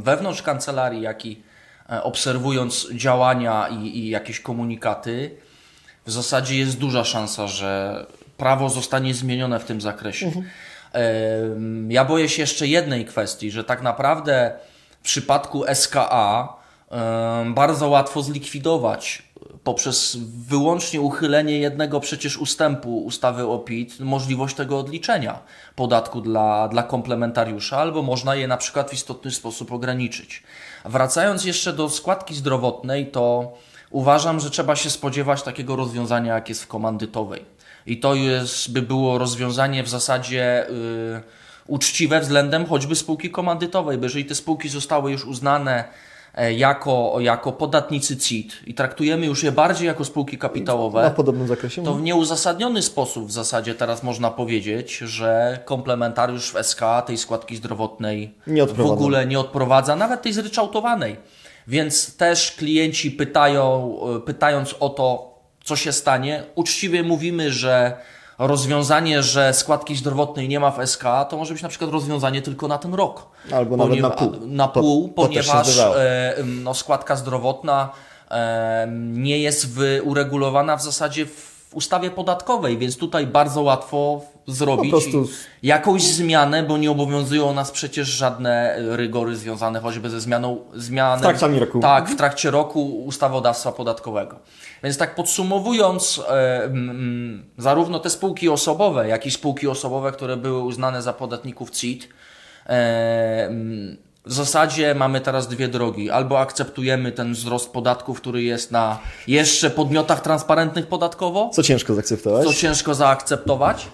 wewnątrz 0.02 0.42
kancelarii, 0.42 1.02
jak 1.02 1.26
i 1.26 1.42
e, 1.90 2.02
obserwując 2.02 2.88
działania 2.92 3.68
i, 3.68 3.98
i 3.98 4.08
jakieś 4.08 4.40
komunikaty, 4.40 5.36
w 6.06 6.10
zasadzie 6.10 6.58
jest 6.58 6.78
duża 6.78 7.04
szansa, 7.04 7.46
że 7.46 8.06
prawo 8.36 8.68
zostanie 8.68 9.14
zmienione 9.14 9.60
w 9.60 9.64
tym 9.64 9.80
zakresie. 9.80 10.26
Mhm. 10.26 10.44
Ja 11.90 12.04
boję 12.04 12.28
się 12.28 12.42
jeszcze 12.42 12.66
jednej 12.66 13.04
kwestii, 13.04 13.50
że 13.50 13.64
tak 13.64 13.82
naprawdę 13.82 14.52
w 15.00 15.04
przypadku 15.04 15.64
SKA 15.74 16.56
bardzo 17.54 17.88
łatwo 17.88 18.22
zlikwidować 18.22 19.22
poprzez 19.64 20.16
wyłącznie 20.48 21.00
uchylenie 21.00 21.58
jednego 21.58 22.00
przecież 22.00 22.36
ustępu 22.36 23.04
ustawy 23.04 23.46
o 23.46 23.58
PIT 23.58 24.00
możliwość 24.00 24.56
tego 24.56 24.78
odliczenia 24.78 25.38
podatku 25.76 26.20
dla, 26.20 26.68
dla 26.68 26.82
komplementariusza, 26.82 27.78
albo 27.78 28.02
można 28.02 28.34
je 28.34 28.48
na 28.48 28.56
przykład 28.56 28.90
w 28.90 28.94
istotny 28.94 29.30
sposób 29.30 29.72
ograniczyć. 29.72 30.42
Wracając 30.84 31.44
jeszcze 31.44 31.72
do 31.72 31.90
składki 31.90 32.34
zdrowotnej, 32.34 33.06
to 33.06 33.52
uważam, 33.90 34.40
że 34.40 34.50
trzeba 34.50 34.76
się 34.76 34.90
spodziewać 34.90 35.42
takiego 35.42 35.76
rozwiązania, 35.76 36.34
jak 36.34 36.48
jest 36.48 36.62
w 36.62 36.66
komandytowej. 36.66 37.44
I 37.86 38.00
to 38.00 38.14
jest, 38.14 38.72
by 38.72 38.82
było 38.82 39.18
rozwiązanie 39.18 39.82
w 39.82 39.88
zasadzie 39.88 40.66
yy, 40.68 41.22
uczciwe 41.66 42.20
względem 42.20 42.66
choćby 42.66 42.96
spółki 42.96 43.30
komandytowej, 43.30 43.98
bo 43.98 44.04
jeżeli 44.04 44.24
te 44.24 44.34
spółki 44.34 44.68
zostały 44.68 45.12
już 45.12 45.24
uznane 45.24 45.84
jako, 46.56 47.16
jako 47.20 47.52
podatnicy 47.52 48.16
CIT 48.16 48.52
i 48.66 48.74
traktujemy 48.74 49.26
już 49.26 49.42
je 49.42 49.52
bardziej 49.52 49.86
jako 49.86 50.04
spółki 50.04 50.38
kapitałowe, 50.38 51.02
na 51.02 51.10
podobnym 51.10 51.48
zakresie, 51.48 51.84
to 51.84 51.94
w 51.94 52.02
nieuzasadniony 52.02 52.82
sposób 52.82 53.26
w 53.26 53.32
zasadzie 53.32 53.74
teraz 53.74 54.02
można 54.02 54.30
powiedzieć, 54.30 54.98
że 54.98 55.58
komplementariusz 55.64 56.52
w 56.52 56.66
SK 56.66 56.80
tej 57.06 57.18
składki 57.18 57.56
zdrowotnej 57.56 58.34
w 58.74 58.80
ogóle 58.80 59.26
nie 59.26 59.40
odprowadza, 59.40 59.96
nawet 59.96 60.22
tej 60.22 60.32
zryczałtowanej. 60.32 61.16
Więc 61.68 62.16
też 62.16 62.52
klienci 62.52 63.10
pytają, 63.10 63.96
e, 64.16 64.20
pytając 64.20 64.74
o 64.80 64.88
to, 64.88 65.34
co 65.64 65.76
się 65.76 65.92
stanie, 65.92 66.42
uczciwie 66.54 67.02
mówimy, 67.02 67.52
że 67.52 67.96
rozwiązanie, 68.46 69.22
że 69.22 69.54
składki 69.54 69.96
zdrowotnej 69.96 70.48
nie 70.48 70.60
ma 70.60 70.70
w 70.70 70.88
SK, 70.88 71.04
to 71.28 71.36
może 71.36 71.54
być 71.54 71.62
na 71.62 71.68
przykład 71.68 71.90
rozwiązanie 71.90 72.42
tylko 72.42 72.68
na 72.68 72.78
ten 72.78 72.94
rok. 72.94 73.26
Albo 73.52 73.76
nawet 73.76 74.00
na 74.00 74.10
pół. 74.10 74.32
Na 74.46 74.68
pół, 74.68 75.08
to, 75.08 75.14
ponieważ 75.14 75.76
to 75.76 76.02
e, 76.02 76.34
no, 76.44 76.74
składka 76.74 77.16
zdrowotna 77.16 77.90
e, 78.30 78.86
nie 78.98 79.38
jest 79.38 79.66
uregulowana 80.04 80.76
w 80.76 80.82
zasadzie 80.82 81.26
w 81.26 81.51
ustawie 81.74 82.10
podatkowej, 82.10 82.78
więc 82.78 82.96
tutaj 82.96 83.26
bardzo 83.26 83.62
łatwo 83.62 84.20
zrobić 84.46 84.90
prostu... 84.90 85.28
jakąś 85.62 86.02
zmianę, 86.02 86.62
bo 86.62 86.78
nie 86.78 86.90
obowiązują 86.90 87.54
nas 87.54 87.70
przecież 87.70 88.08
żadne 88.08 88.76
rygory 88.78 89.36
związane 89.36 89.80
choćby 89.80 90.10
ze 90.10 90.20
zmianą 90.20 90.58
zmianą. 90.74 91.18
W 91.18 91.22
trakcie 91.22 91.58
roku. 91.58 91.80
Tak, 91.80 92.08
w 92.08 92.16
trakcie 92.16 92.50
roku 92.50 93.04
ustawodawstwa 93.04 93.72
podatkowego. 93.72 94.38
Więc 94.82 94.98
tak 94.98 95.14
podsumowując, 95.14 96.22
e, 96.28 96.70
zarówno 97.58 97.98
te 97.98 98.10
spółki 98.10 98.48
osobowe, 98.48 99.08
jak 99.08 99.26
i 99.26 99.30
spółki 99.30 99.68
osobowe, 99.68 100.12
które 100.12 100.36
były 100.36 100.62
uznane 100.62 101.02
za 101.02 101.12
podatników 101.12 101.70
CIT, 101.70 102.08
e, 102.66 103.50
w 104.26 104.32
zasadzie 104.32 104.94
mamy 104.94 105.20
teraz 105.20 105.48
dwie 105.48 105.68
drogi. 105.68 106.10
Albo 106.10 106.40
akceptujemy 106.40 107.12
ten 107.12 107.32
wzrost 107.32 107.70
podatków, 107.70 108.20
który 108.20 108.42
jest 108.42 108.70
na 108.70 108.98
jeszcze 109.26 109.70
podmiotach 109.70 110.20
transparentnych 110.20 110.86
podatkowo, 110.86 111.50
Co 111.54 111.62
ciężko 111.62 111.94
zaakceptować? 111.94 112.46
co 112.46 112.54
ciężko 112.54 112.94
zaakceptować. 112.94 113.86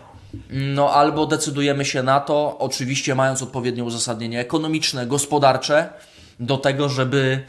No 0.50 0.90
albo 0.92 1.26
decydujemy 1.26 1.85
się 1.85 2.02
na 2.02 2.20
to, 2.20 2.56
oczywiście 2.58 3.14
mając 3.14 3.42
odpowiednie 3.42 3.85
uzasadnienie 3.85 4.40
ekonomiczne, 4.40 5.06
gospodarcze, 5.06 5.88
do 6.40 6.56
tego, 6.56 6.88
żeby, 6.88 7.44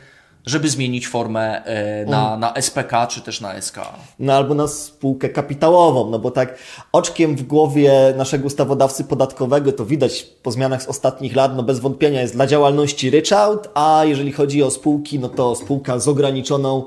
żeby 0.46 0.69
zmienić 0.69 1.08
formę 1.08 1.65
e, 1.65 2.05
na, 2.05 2.38
na 2.38 2.53
SPK 2.62 3.08
czy 3.08 3.22
też 3.22 3.41
na 3.41 3.62
SK. 3.62 3.77
No 4.19 4.34
albo 4.34 4.53
na 4.53 4.67
spółkę 4.67 5.29
kapitałową, 5.29 6.10
no 6.10 6.19
bo 6.19 6.31
tak 6.31 6.58
oczkiem 6.91 7.36
w 7.36 7.43
głowie 7.43 8.13
naszego 8.17 8.48
ustawodawcy 8.48 9.03
podatkowego 9.03 9.72
to 9.72 9.86
widać 9.86 10.24
po 10.43 10.51
zmianach 10.51 10.84
z 10.84 10.88
ostatnich 10.88 11.36
lat, 11.36 11.55
no 11.55 11.63
bez 11.63 11.79
wątpienia 11.79 12.22
jest 12.22 12.34
dla 12.34 12.48
działalności 12.48 13.10
ryczałt, 13.10 13.69
a 13.74 14.01
jeżeli 14.05 14.31
chodzi 14.31 14.63
o 14.63 14.72
spółki, 14.72 15.19
no 15.19 15.29
to 15.29 15.55
spółka 15.55 16.00
z 16.00 16.08
ograniczoną 16.08 16.84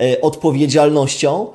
e, 0.00 0.20
odpowiedzialnością. 0.20 1.46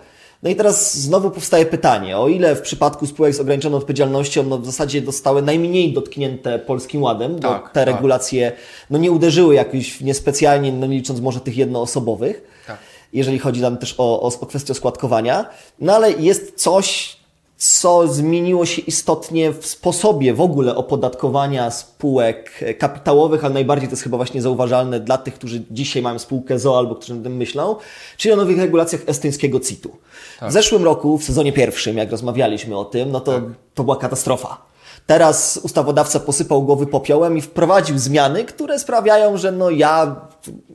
No 0.44 0.50
i 0.50 0.56
teraz 0.56 0.98
znowu 0.98 1.32
powstaje 1.32 1.66
pytanie, 1.66 2.18
o 2.18 2.28
ile 2.28 2.56
w 2.56 2.62
przypadku 2.62 3.08
spółek 3.08 3.36
z 3.36 3.40
ograniczoną 3.40 3.78
odpowiedzialnością 3.78 4.44
no 4.44 4.58
w 4.58 4.66
zasadzie 4.66 5.06
zostały 5.06 5.42
najmniej 5.42 5.94
dotknięte 5.94 6.60
Polskim 6.60 7.04
Ładem, 7.04 7.36
bo 7.36 7.42
Tak, 7.42 7.72
te 7.72 7.86
tak. 7.86 7.96
regulacje 7.96 8.52
no 8.90 8.98
nie 8.98 9.12
uderzyły 9.12 9.56
jakoś 9.56 10.02
niespecjalnie, 10.02 10.72
no 10.72 10.88
nie 10.88 10.96
licząc 10.98 11.20
może 11.20 11.40
tych 11.40 11.58
jednoosobowych 11.58 12.64
Tak. 12.68 12.78
jeżeli 13.14 13.40
chodzi 13.40 13.62
tam 13.62 13.78
też 13.78 13.96
o, 13.98 14.22
o, 14.22 14.32
o 14.42 14.46
kwestię 14.46 14.74
składkowania. 14.74 15.46
No 15.80 15.96
ale 15.96 16.12
jest 16.12 16.56
coś, 16.56 17.17
co 17.58 18.08
zmieniło 18.08 18.66
się 18.66 18.82
istotnie 18.82 19.52
w 19.52 19.66
sposobie 19.66 20.34
w 20.34 20.42
ogóle 20.42 20.76
opodatkowania 20.76 21.72
spółek 21.72 22.64
kapitałowych, 22.80 23.46
ale 23.46 23.54
najbardziej 23.54 23.90
to 23.90 23.94
jest 23.94 24.04
chyba 24.04 24.18
właśnie 24.18 24.42
zauważalne 24.42 25.00
dla 25.00 25.18
tych, 25.18 25.34
którzy 25.34 25.64
dzisiaj 25.72 26.02
mają 26.02 26.20
spółkę 26.20 26.60
ZO 26.60 26.78
albo 26.78 26.96
którzy 26.96 27.14
o 27.14 27.24
tym 27.24 27.36
myślą, 27.36 27.76
czyli 28.18 28.34
o 28.34 28.38
nowych 28.38 28.58
regulacjach 28.58 29.02
estońskiego 29.08 29.60
CIT-u. 29.60 29.98
W 30.42 30.52
zeszłym 30.52 30.84
roku, 30.84 31.18
w 31.18 31.24
sezonie 31.24 31.54
pierwszym, 31.54 31.98
jak 31.98 32.12
rozmawialiśmy 32.12 32.78
o 32.78 32.86
tym, 32.86 33.12
no 33.12 33.20
to, 33.20 33.42
to 33.74 33.84
była 33.84 33.96
katastrofa. 33.96 34.62
Teraz 35.06 35.60
ustawodawca 35.64 36.20
posypał 36.20 36.64
głowy 36.64 36.88
popiołem 36.88 37.38
i 37.38 37.42
wprowadził 37.42 37.98
zmiany, 37.98 38.46
które 38.46 38.80
sprawiają, 38.80 39.38
że 39.38 39.52
no 39.52 39.70
ja 39.70 40.16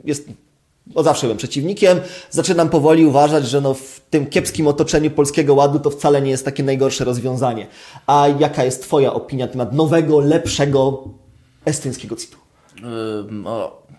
jest, 0.05 0.29
od 0.95 1.05
zawsze 1.05 1.27
byłem 1.27 1.39
przeciwnikiem. 1.39 2.01
Zaczynam 2.31 2.69
powoli 2.69 3.07
uważać, 3.07 3.49
że 3.49 3.61
no 3.61 3.75
w 3.75 4.01
tym 4.11 4.27
kiepskim 4.27 4.67
otoczeniu 4.67 5.11
Polskiego 5.11 5.55
Ładu 5.55 5.79
to 5.79 5.91
wcale 5.91 6.23
nie 6.23 6.31
jest 6.31 6.45
takie 6.45 6.63
najgorsze 6.63 7.05
rozwiązanie. 7.05 7.67
A 8.07 8.29
jaka 8.39 8.65
jest 8.65 8.83
Twoja 8.83 9.13
opinia 9.13 9.47
na 9.47 9.53
temat 9.53 9.73
nowego, 9.73 10.21
lepszego 10.21 11.05
estońskiego 11.65 12.17
CIT-u? 12.17 12.37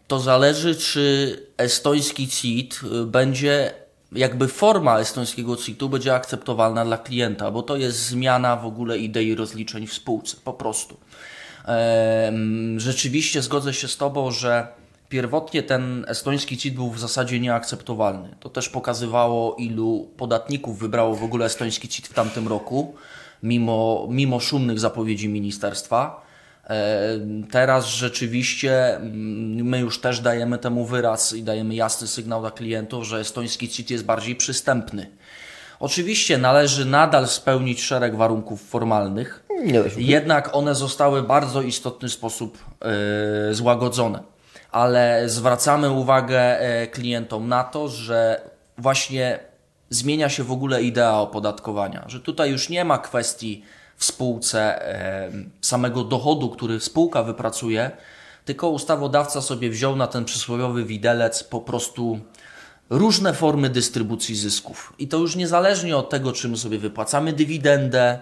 To 0.07 0.19
zależy, 0.19 0.75
czy 0.75 1.38
estoński 1.57 2.27
CIT 2.27 2.79
y, 2.83 3.05
będzie, 3.05 3.73
jakby 4.12 4.47
forma 4.47 5.00
estońskiego 5.00 5.55
CIT-u 5.55 5.89
będzie 5.89 6.15
akceptowalna 6.15 6.85
dla 6.85 6.97
klienta, 6.97 7.51
bo 7.51 7.63
to 7.63 7.77
jest 7.77 8.05
zmiana 8.05 8.55
w 8.55 8.65
ogóle 8.65 8.97
idei 8.97 9.35
rozliczeń 9.35 9.88
w 9.88 9.93
spółce, 9.93 10.38
po 10.43 10.53
prostu. 10.53 10.97
Rzeczywiście 12.77 13.41
zgodzę 13.41 13.73
się 13.73 13.88
z 13.88 13.97
Tobą, 13.97 14.31
że 14.31 14.67
pierwotnie 15.13 15.63
ten 15.63 16.05
estoński 16.08 16.58
CIT 16.58 16.75
był 16.75 16.89
w 16.91 17.00
zasadzie 17.00 17.39
nieakceptowalny. 17.39 18.36
To 18.39 18.50
też 18.50 18.70
pokazywało, 18.70 19.55
ilu 19.55 20.10
podatników 20.17 20.79
wybrało 20.79 21.15
w 21.15 21.24
ogóle 21.24 21.46
estoński 21.46 21.88
CIT 21.88 22.08
w 22.08 22.13
tamtym 22.13 22.48
roku, 22.48 22.96
mimo, 23.43 24.08
mimo 24.10 24.39
szumnych 24.39 24.79
zapowiedzi 24.79 25.29
ministerstwa. 25.29 26.25
E, 26.70 27.20
Teraz 27.51 27.88
rzeczywiście 27.88 28.96
mm, 28.96 29.65
my 29.65 29.79
już 29.79 30.01
też 30.01 30.20
dajemy 30.20 30.58
temu 30.58 30.86
wyraz 30.86 31.34
i 31.34 31.43
dajemy 31.43 31.75
jasny 31.75 32.08
sygnał 32.08 32.41
dla 32.41 32.51
klientów, 32.51 33.03
że 33.03 33.20
estoński 33.20 33.70
CIT 33.70 33.89
jest 33.89 34.05
bardziej 34.05 34.36
przystępny. 34.36 35.10
Oczywiście 35.79 36.38
należy 36.38 36.86
nadal 36.86 37.27
spełnić 37.27 37.84
szereg 37.84 38.15
warunków 38.15 38.62
formalnych, 38.70 39.43
jednak 39.98 40.55
one 40.55 40.75
zostały 40.75 41.22
w 41.22 41.27
bardzo 41.27 41.62
istotny 41.62 42.10
sposób 42.10 42.58
e, 42.82 43.53
złagodzone. 43.53 44.32
Ale 44.74 45.30
zwracamy 45.30 45.92
uwagę 45.92 46.60
e, 46.60 46.88
klientom 46.88 47.48
na 47.48 47.63
to, 47.63 47.88
że 47.88 48.42
właśnie 48.77 49.39
zmienia 49.89 50.30
się 50.30 50.44
w 50.44 50.51
ogóle 50.51 50.84
idea 50.84 51.18
opodatkowania, 51.18 52.05
że 52.07 52.20
tutaj 52.20 52.51
już 52.51 52.70
nie 52.70 52.86
ma 52.86 52.98
kwestii 52.98 53.64
w 53.98 54.05
spółce 54.05 54.88
e, 54.88 55.31
samego 55.62 56.03
dochodu, 56.03 56.50
który 56.50 56.79
spółka 56.79 57.24
wypracuje, 57.24 57.92
tylko 58.46 58.70
ustawodawca 58.70 59.42
sobie 59.42 59.70
wziął 59.70 59.96
na 59.96 60.07
ten 60.07 60.25
przysłowiowy 60.25 60.86
widelec 60.86 61.44
po 61.44 61.62
prostu 61.62 62.20
różne 62.90 63.33
formy 63.33 63.70
dystrybucji 63.70 64.36
zysków. 64.36 64.94
I 65.00 65.07
to 65.07 65.18
już 65.18 65.36
niezależnie 65.36 65.98
od 65.98 66.09
tego, 66.09 66.31
czy 66.31 66.50
my 66.50 66.57
sobie 66.57 66.77
wypłacamy 66.77 67.33
dywidendę, 67.33 68.20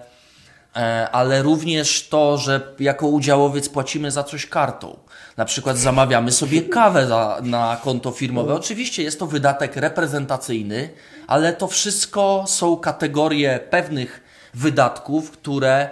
ale 1.12 1.42
również 1.42 2.08
to, 2.10 2.38
że 2.38 2.62
jako 2.80 3.08
udziałowiec 3.08 3.70
płacimy 3.70 4.12
za 4.12 4.24
coś 4.24 4.46
kartą. 4.46 4.98
Na 5.38 5.46
przykład 5.46 5.78
zamawiamy 5.78 6.32
sobie 6.32 6.62
kawę 6.62 7.08
za, 7.08 7.40
na 7.44 7.78
konto 7.84 8.12
firmowe. 8.12 8.54
Oczywiście 8.54 9.04
jest 9.04 9.20
to 9.20 9.28
wydatek 9.28 9.76
reprezentacyjny, 9.76 10.90
ale 11.28 11.54
to 11.54 11.68
wszystko 11.68 12.44
są 12.48 12.78
kategorie 12.78 13.60
pewnych 13.70 14.22
wydatków, 14.54 15.32
które 15.32 15.90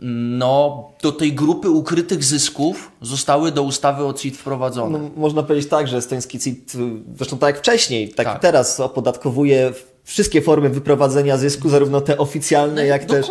no, 0.00 0.88
do 1.02 1.12
tej 1.12 1.32
grupy 1.32 1.70
ukrytych 1.70 2.24
zysków 2.24 2.92
zostały 3.02 3.52
do 3.52 3.62
ustawy 3.62 4.04
o 4.04 4.12
CIT 4.12 4.36
wprowadzone. 4.36 4.98
No, 4.98 5.10
można 5.16 5.42
powiedzieć 5.42 5.70
tak, 5.70 5.88
że 5.88 5.96
estoński 5.96 6.38
CIT, 6.38 6.72
zresztą 7.16 7.38
tak 7.38 7.54
jak 7.54 7.58
wcześniej, 7.58 8.08
tak, 8.08 8.26
Tak. 8.26 8.38
i 8.38 8.40
teraz 8.40 8.80
opodatkowuje 8.80 9.72
wszystkie 10.06 10.42
formy 10.42 10.68
wyprowadzenia 10.68 11.36
zysku, 11.36 11.68
zarówno 11.68 12.00
te 12.00 12.18
oficjalne, 12.18 12.86
jak 12.86 13.04
też, 13.04 13.26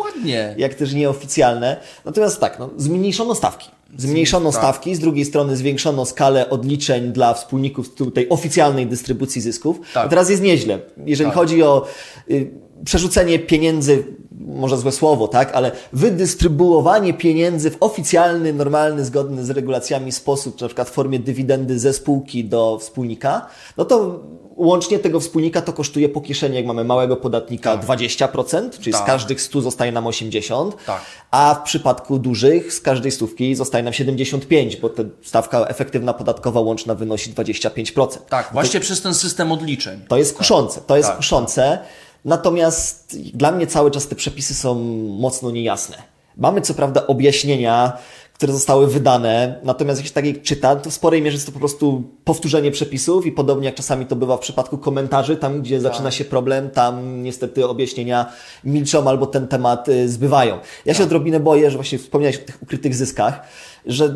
jak 0.58 0.74
też 0.74 0.94
nieoficjalne. 0.94 1.78
Natomiast 2.06 2.40
tak, 2.40 2.60
no, 2.60 2.70
zmniejszono 2.78 3.36
stawki. 3.36 3.70
Zmniejszono 3.98 4.52
Tak. 4.52 4.62
stawki, 4.62 4.96
z 4.96 5.00
drugiej 5.00 5.26
strony 5.26 5.58
zwiększono 5.58 6.06
skalę 6.06 6.50
odliczeń 6.50 7.12
dla 7.12 7.34
wspólników 7.34 7.96
tej 8.14 8.30
oficjalnej 8.30 8.88
dystrybucji 8.88 9.42
zysków. 9.42 9.80
Tak. 9.94 10.06
A 10.06 10.10
teraz 10.10 10.30
jest 10.30 10.42
nieźle. 10.42 10.80
Jeżeli 11.06 11.30
Tak. 11.30 11.36
chodzi 11.40 11.64
o 11.64 11.86
y, 12.32 12.52
przerzucenie 12.86 13.40
pieniędzy, 13.40 14.04
może 14.46 14.78
złe 14.78 14.92
słowo, 14.92 15.28
tak, 15.28 15.52
ale 15.56 15.72
wydystrybuowanie 15.94 17.14
pieniędzy 17.14 17.72
w 17.72 17.78
oficjalny, 17.80 18.54
normalny, 18.54 19.06
zgodny 19.06 19.46
z 19.46 19.50
regulacjami 19.50 20.12
sposób, 20.12 20.62
na 20.62 20.68
przykład 20.68 20.90
w 20.90 20.92
formie 20.92 21.20
dywidendy 21.20 21.80
ze 21.80 21.94
spółki 21.94 22.46
do 22.46 22.78
wspólnika, 22.80 23.48
no 23.78 23.86
to 23.86 24.20
łącznie 24.56 25.00
tego 25.00 25.20
wspólnika 25.20 25.62
to 25.62 25.74
kosztuje 25.74 26.10
po 26.10 26.22
kieszeni, 26.22 26.56
jak 26.56 26.66
mamy 26.66 26.84
małego 26.84 27.16
podatnika 27.18 27.78
20%, 27.78 28.70
czyli 28.80 28.94
z 28.94 28.98
Tak. 28.98 29.06
każdych 29.06 29.42
100 29.42 29.62
zostaje 29.62 29.92
nam 29.92 30.08
80, 30.08 30.86
Tak. 30.86 31.02
a 31.32 31.56
w 31.62 31.64
przypadku 31.64 32.20
dużych 32.20 32.74
z 32.74 32.82
każdej 32.82 33.12
stówki 33.12 33.56
zostaje 33.56 33.84
nam 33.84 33.94
75, 33.94 34.76
bo 34.76 34.90
ta 34.90 35.04
stawka 35.24 35.66
efektywna 35.68 36.14
podatkowa 36.14 36.60
łączna 36.60 36.96
wynosi 36.96 37.34
25%. 37.34 38.18
Tak, 38.30 38.50
właśnie 38.54 38.80
przez 38.80 39.02
ten 39.02 39.14
system 39.14 39.52
odliczeń. 39.52 40.00
To 40.08 40.18
jest 40.18 40.38
kuszące, 40.38 40.82
to 40.88 40.98
jest 40.98 41.10
tak. 41.10 41.18
kuszące. 41.18 41.80
Natomiast 42.26 43.18
dla 43.34 43.52
mnie 43.52 43.68
cały 43.68 43.92
czas 43.92 44.08
te 44.08 44.16
przepisy 44.16 44.54
są 44.54 44.76
mocno 45.20 45.52
niejasne. 45.52 45.98
Mamy 46.38 46.62
co 46.62 46.74
prawda 46.74 47.08
objaśnienia, 47.08 47.98
które 48.34 48.54
zostały 48.54 48.88
wydane, 48.88 49.60
natomiast 49.64 50.02
jeśli 50.02 50.14
tak 50.14 50.26
je 50.26 50.34
czyta, 50.34 50.76
to 50.76 50.90
w 50.90 50.94
sporej 50.94 51.22
mierze 51.22 51.36
jest 51.36 51.46
to 51.46 51.52
po 51.52 51.60
prostu 51.60 52.04
powtórzenie 52.24 52.72
przepisów 52.72 53.26
i 53.26 53.32
podobnie 53.32 53.66
jak 53.66 53.76
czasami 53.76 54.06
to 54.06 54.16
bywa 54.16 54.38
w 54.38 54.40
przypadku 54.40 54.78
komentarzy, 54.78 55.38
tam 55.38 55.62
gdzie 55.62 55.82
zaczyna 55.82 56.12
się 56.12 56.26
problem, 56.26 56.70
tam 56.70 57.24
niestety 57.24 57.68
objaśnienia 57.68 58.32
milczą 58.64 59.10
albo 59.10 59.26
ten 59.28 59.48
temat 59.48 59.90
y, 59.90 60.10
zbywają. 60.10 60.60
Ja 60.86 60.94
się 60.94 61.04
odrobinę 61.04 61.40
boję, 61.40 61.72
że 61.72 61.78
właśnie 61.78 61.98
wspomniałeś 61.98 62.38
o 62.38 62.46
tych 62.46 62.64
ukrytych 62.64 62.96
zyskach, 62.96 63.48
że 63.86 64.16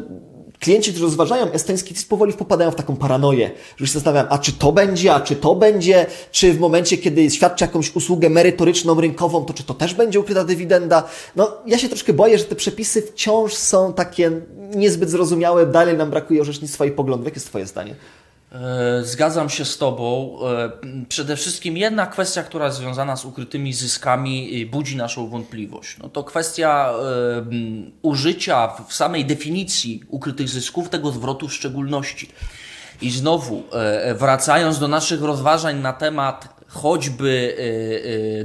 klienci, 0.59 0.91
którzy 0.91 1.05
rozważają 1.05 1.51
estoński 1.51 1.95
CIT, 1.95 2.07
powoli 2.07 2.33
popadają 2.33 2.71
w 2.71 2.75
taką 2.75 2.95
paranoję, 2.95 3.51
że 3.77 3.87
się 3.87 3.93
zastanawiam, 3.93 4.27
a 4.29 4.37
czy 4.37 4.51
to 4.53 4.71
będzie, 4.71 5.13
a 5.13 5.21
czy 5.21 5.35
to 5.35 5.55
będzie, 5.55 6.05
czy 6.31 6.53
w 6.53 6.59
momencie, 6.59 6.97
kiedy 6.97 7.31
świadczy 7.31 7.63
jakąś 7.63 7.95
usługę 7.95 8.29
merytoryczną, 8.29 9.01
rynkową, 9.01 9.45
to 9.45 9.53
czy 9.53 9.63
to 9.63 9.73
też 9.73 9.93
będzie 9.93 10.19
ukryta 10.19 10.43
dywidenda? 10.43 11.03
No, 11.35 11.51
ja 11.65 11.77
się 11.77 11.89
troszkę 11.89 12.13
boję, 12.13 12.37
że 12.37 12.43
te 12.43 12.55
przepisy 12.55 13.01
wciąż 13.01 13.53
są 13.53 13.93
takie 13.93 14.31
niezbyt 14.75 15.09
zrozumiałe, 15.09 15.65
dalej 15.65 15.97
nam 15.97 16.09
brakuje 16.09 16.41
orzecznictwa 16.41 16.85
i 16.85 16.91
poglądów. 16.91 17.25
Jakie 17.25 17.37
jest 17.37 17.47
Twoje 17.47 17.65
zdanie? 17.65 17.95
E, 18.51 19.03
Zgadzam 19.03 19.49
się 19.49 19.65
z 19.65 19.77
Tobą. 19.77 20.37
E, 20.47 20.71
Przede 21.09 21.35
wszystkim 21.35 21.77
jedna 21.77 22.05
kwestia, 22.07 22.43
która 22.43 22.65
jest 22.65 22.77
związana 22.77 23.15
z 23.15 23.25
ukrytymi 23.25 23.73
zyskami, 23.73 24.61
y, 24.61 24.65
budzi 24.65 24.95
naszą 24.97 25.29
wątpliwość. 25.29 25.97
No 25.97 26.09
to 26.09 26.23
kwestia 26.23 26.91
e, 26.91 27.45
użycia 28.01 28.67
w 28.87 28.93
samej 28.93 29.25
definicji 29.25 30.03
ukrytych 30.07 30.49
zysków 30.49 30.89
tego 30.89 31.11
zwrotu 31.11 31.47
w 31.47 31.53
szczególności. 31.53 32.29
I 33.01 33.09
znowu, 33.09 33.63
e, 33.73 34.15
wracając 34.15 34.79
do 34.79 34.87
naszych 34.87 35.21
rozważań 35.21 35.79
na 35.79 35.93
temat 35.93 36.59
choćby 36.67 37.55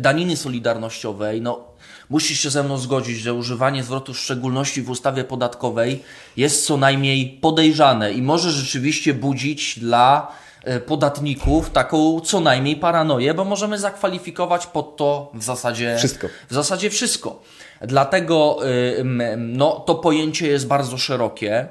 daniny 0.00 0.36
solidarnościowej, 0.36 1.40
no 1.40 1.73
musisz 2.10 2.40
się 2.40 2.50
ze 2.50 2.62
mną 2.62 2.78
zgodzić, 2.78 3.18
że 3.18 3.34
używanie 3.34 3.82
zwrotu 3.82 4.14
w 4.14 4.18
szczególności 4.18 4.82
w 4.82 4.90
ustawie 4.90 5.24
podatkowej 5.24 6.02
jest 6.36 6.66
co 6.66 6.76
najmniej 6.76 7.38
podejrzane 7.40 8.12
i 8.12 8.22
może 8.22 8.50
rzeczywiście 8.50 9.14
budzić 9.14 9.78
dla 9.78 10.32
y, 10.68 10.80
podatników 10.80 11.70
taką 11.70 12.20
co 12.20 12.40
najmniej 12.40 12.76
paranoję, 12.76 13.34
bo 13.34 13.44
możemy 13.44 13.78
zakwalifikować 13.78 14.66
pod 14.66 14.96
to 14.96 15.30
w 15.34 15.42
zasadzie 15.42 15.96
wszystko. 15.98 16.28
W 16.50 16.54
zasadzie 16.54 16.90
wszystko. 16.90 17.42
Dlatego 17.80 18.58
no, 19.36 19.70
to 19.86 19.94
pojęcie 19.94 20.46
jest 20.46 20.66
bardzo 20.66 20.98
szerokie. 20.98 21.68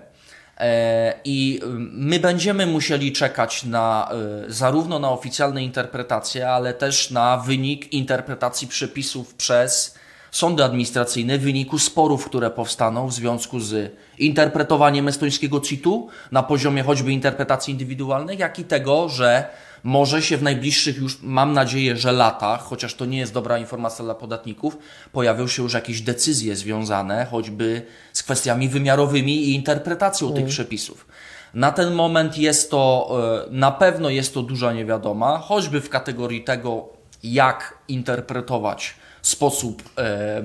E, 0.58 1.14
I 1.24 1.62
my 1.92 2.20
będziemy 2.20 2.66
musieli 2.66 3.12
czekać 3.12 3.64
na 3.64 4.12
e, 4.12 4.52
zarówno 4.52 5.00
na 5.00 5.10
oficjalne 5.10 5.64
interpretacje, 5.64 6.50
ale 6.50 6.74
też 6.74 7.12
na 7.12 7.38
wynik 7.38 7.94
interpretacji 7.94 8.68
przepisów 8.68 9.34
przez 9.34 9.96
sądy 10.34 10.64
administracyjne 10.64 11.38
w 11.38 11.42
wyniku 11.42 11.80
sporów, 11.80 12.26
które 12.26 12.50
powstaną 12.50 13.08
w 13.08 13.14
związku 13.14 13.60
z 13.60 13.96
interpretowaniem 14.20 15.08
estońskiego 15.08 15.60
CIT-u 15.60 16.08
na 16.32 16.44
poziomie 16.44 16.84
choćby 16.84 17.12
interpretacji 17.12 17.72
indywidualnej, 17.72 18.38
jak 18.38 18.60
i 18.60 18.64
tego, 18.64 19.10
że 19.10 19.50
może 19.84 20.22
się 20.22 20.38
w 20.38 20.44
najbliższych 20.44 20.98
już, 20.98 21.22
mam 21.22 21.54
nadzieję, 21.54 21.98
że 21.98 22.12
latach, 22.12 22.62
chociaż 22.62 22.94
to 22.94 23.06
nie 23.06 23.18
jest 23.18 23.34
dobra 23.34 23.58
informacja 23.58 24.06
dla 24.06 24.16
podatników, 24.16 24.78
pojawią 25.12 25.48
się 25.48 25.64
już 25.64 25.74
jakieś 25.74 26.02
decyzje 26.02 26.56
związane 26.56 27.26
choćby 27.32 27.86
z 28.14 28.24
kwestiami 28.24 28.70
wymiarowymi 28.70 29.36
i 29.36 29.56
interpretacją 29.56 30.28
mm. 30.28 30.40
tych 30.40 30.50
przepisów. 30.50 31.08
Na 31.54 31.72
ten 31.72 31.94
moment 31.94 32.38
jest 32.38 32.72
to, 32.72 33.10
e, 33.48 33.52
na 33.52 33.72
pewno 33.72 34.10
jest 34.10 34.34
to 34.34 34.42
duża 34.42 34.74
niewiadoma, 34.74 35.38
choćby 35.38 35.82
w 35.82 35.90
kategorii 35.90 36.44
tego, 36.44 36.93
jak 37.24 37.78
interpretować 37.88 38.96
sposób 39.22 39.90
e, 39.98 40.44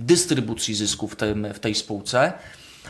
dystrybucji 0.00 0.74
zysków 0.74 1.12
w, 1.12 1.16
tym, 1.16 1.52
w 1.54 1.58
tej 1.58 1.74
spółce, 1.74 2.32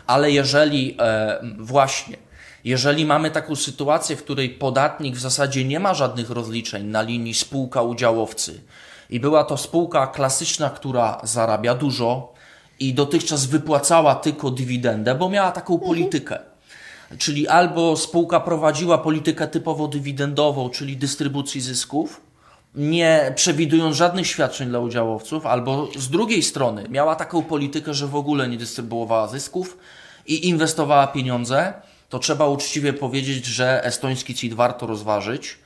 ale 0.07 0.31
jeżeli 0.31 0.97
e, 0.99 1.41
właśnie 1.57 2.17
jeżeli 2.63 3.05
mamy 3.05 3.31
taką 3.31 3.55
sytuację, 3.55 4.15
w 4.15 4.23
której 4.23 4.49
podatnik 4.49 5.15
w 5.15 5.19
zasadzie 5.19 5.65
nie 5.65 5.79
ma 5.79 5.93
żadnych 5.93 6.29
rozliczeń 6.29 6.85
na 6.85 7.01
linii 7.01 7.33
spółka 7.33 7.81
udziałowcy 7.81 8.61
i 9.09 9.19
była 9.19 9.43
to 9.43 9.57
spółka 9.57 10.07
klasyczna, 10.07 10.69
która 10.69 11.21
zarabia 11.23 11.75
dużo 11.75 12.33
i 12.79 12.93
dotychczas 12.93 13.45
wypłacała 13.45 14.15
tylko 14.15 14.51
dywidendę, 14.51 15.15
bo 15.15 15.29
miała 15.29 15.51
taką 15.51 15.73
mhm. 15.73 15.89
politykę. 15.89 16.39
Czyli 17.17 17.47
albo 17.47 17.97
spółka 17.97 18.39
prowadziła 18.39 18.97
politykę 18.97 19.47
typowo 19.47 19.87
dywidendową, 19.87 20.69
czyli 20.69 20.97
dystrybucji 20.97 21.61
zysków, 21.61 22.21
nie 22.75 23.33
przewidując 23.35 23.95
żadnych 23.95 24.27
świadczeń 24.27 24.69
dla 24.69 24.79
udziałowców, 24.79 25.45
albo 25.45 25.87
z 25.97 26.09
drugiej 26.09 26.43
strony 26.43 26.85
miała 26.89 27.15
taką 27.15 27.43
politykę, 27.43 27.93
że 27.93 28.07
w 28.07 28.15
ogóle 28.15 28.47
nie 28.47 28.57
dystrybuowała 28.57 29.27
zysków 29.27 29.77
i 30.27 30.47
inwestowała 30.47 31.07
pieniądze 31.07 31.73
to 32.11 32.19
trzeba 32.19 32.47
uczciwie 32.47 32.93
powiedzieć, 32.93 33.45
że 33.45 33.83
estoński 33.83 34.35
CIT 34.35 34.53
warto 34.53 34.87
rozważyć, 34.87 35.57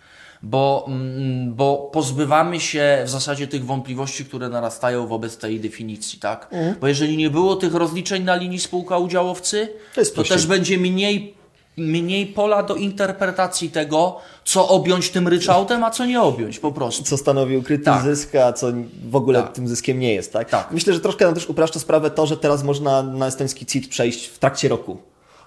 bo, 0.43 0.85
mm, 0.87 1.53
bo 1.53 1.89
pozbywamy 1.93 2.59
się 2.59 3.01
w 3.05 3.09
zasadzie 3.09 3.47
tych 3.47 3.65
wątpliwości, 3.65 4.25
które 4.25 4.49
narastają 4.49 5.07
wobec 5.07 5.37
tej 5.37 5.59
definicji, 5.59 6.19
tak? 6.19 6.47
Mhm. 6.51 6.75
Bo 6.81 6.87
jeżeli 6.87 7.17
nie 7.17 7.29
było 7.29 7.55
tych 7.55 7.73
rozliczeń 7.73 8.23
na 8.23 8.35
linii 8.35 8.59
spółka 8.59 8.97
udziałowcy, 8.97 9.69
to, 9.95 10.01
to 10.15 10.23
też 10.23 10.47
będzie 10.47 10.77
mniej, 10.77 11.35
mniej 11.77 12.25
pola 12.25 12.63
do 12.63 12.75
interpretacji 12.75 13.69
tego, 13.69 14.17
co 14.43 14.67
objąć 14.67 15.09
tym 15.09 15.27
ryczałtem, 15.27 15.83
a 15.83 15.91
co 15.91 16.05
nie 16.05 16.21
objąć 16.21 16.59
po 16.59 16.71
prostu. 16.71 17.03
Co 17.03 17.17
stanowi 17.17 17.57
ukryty 17.57 17.85
tak. 17.85 18.03
zysk, 18.03 18.35
a 18.35 18.53
co 18.53 18.67
w 19.09 19.15
ogóle 19.15 19.41
tak. 19.41 19.53
tym 19.53 19.67
zyskiem 19.67 19.99
nie 19.99 20.13
jest, 20.13 20.33
tak? 20.33 20.49
tak? 20.49 20.71
Myślę, 20.71 20.93
że 20.93 20.99
troszkę 20.99 21.25
nam 21.25 21.33
też 21.33 21.49
upraszcza 21.49 21.79
sprawę 21.79 22.09
to, 22.09 22.25
że 22.25 22.37
teraz 22.37 22.63
można 22.63 23.03
na 23.03 23.27
estoński 23.27 23.65
CIT 23.65 23.87
przejść 23.87 24.25
w 24.25 24.39
trakcie 24.39 24.69
roku 24.69 24.97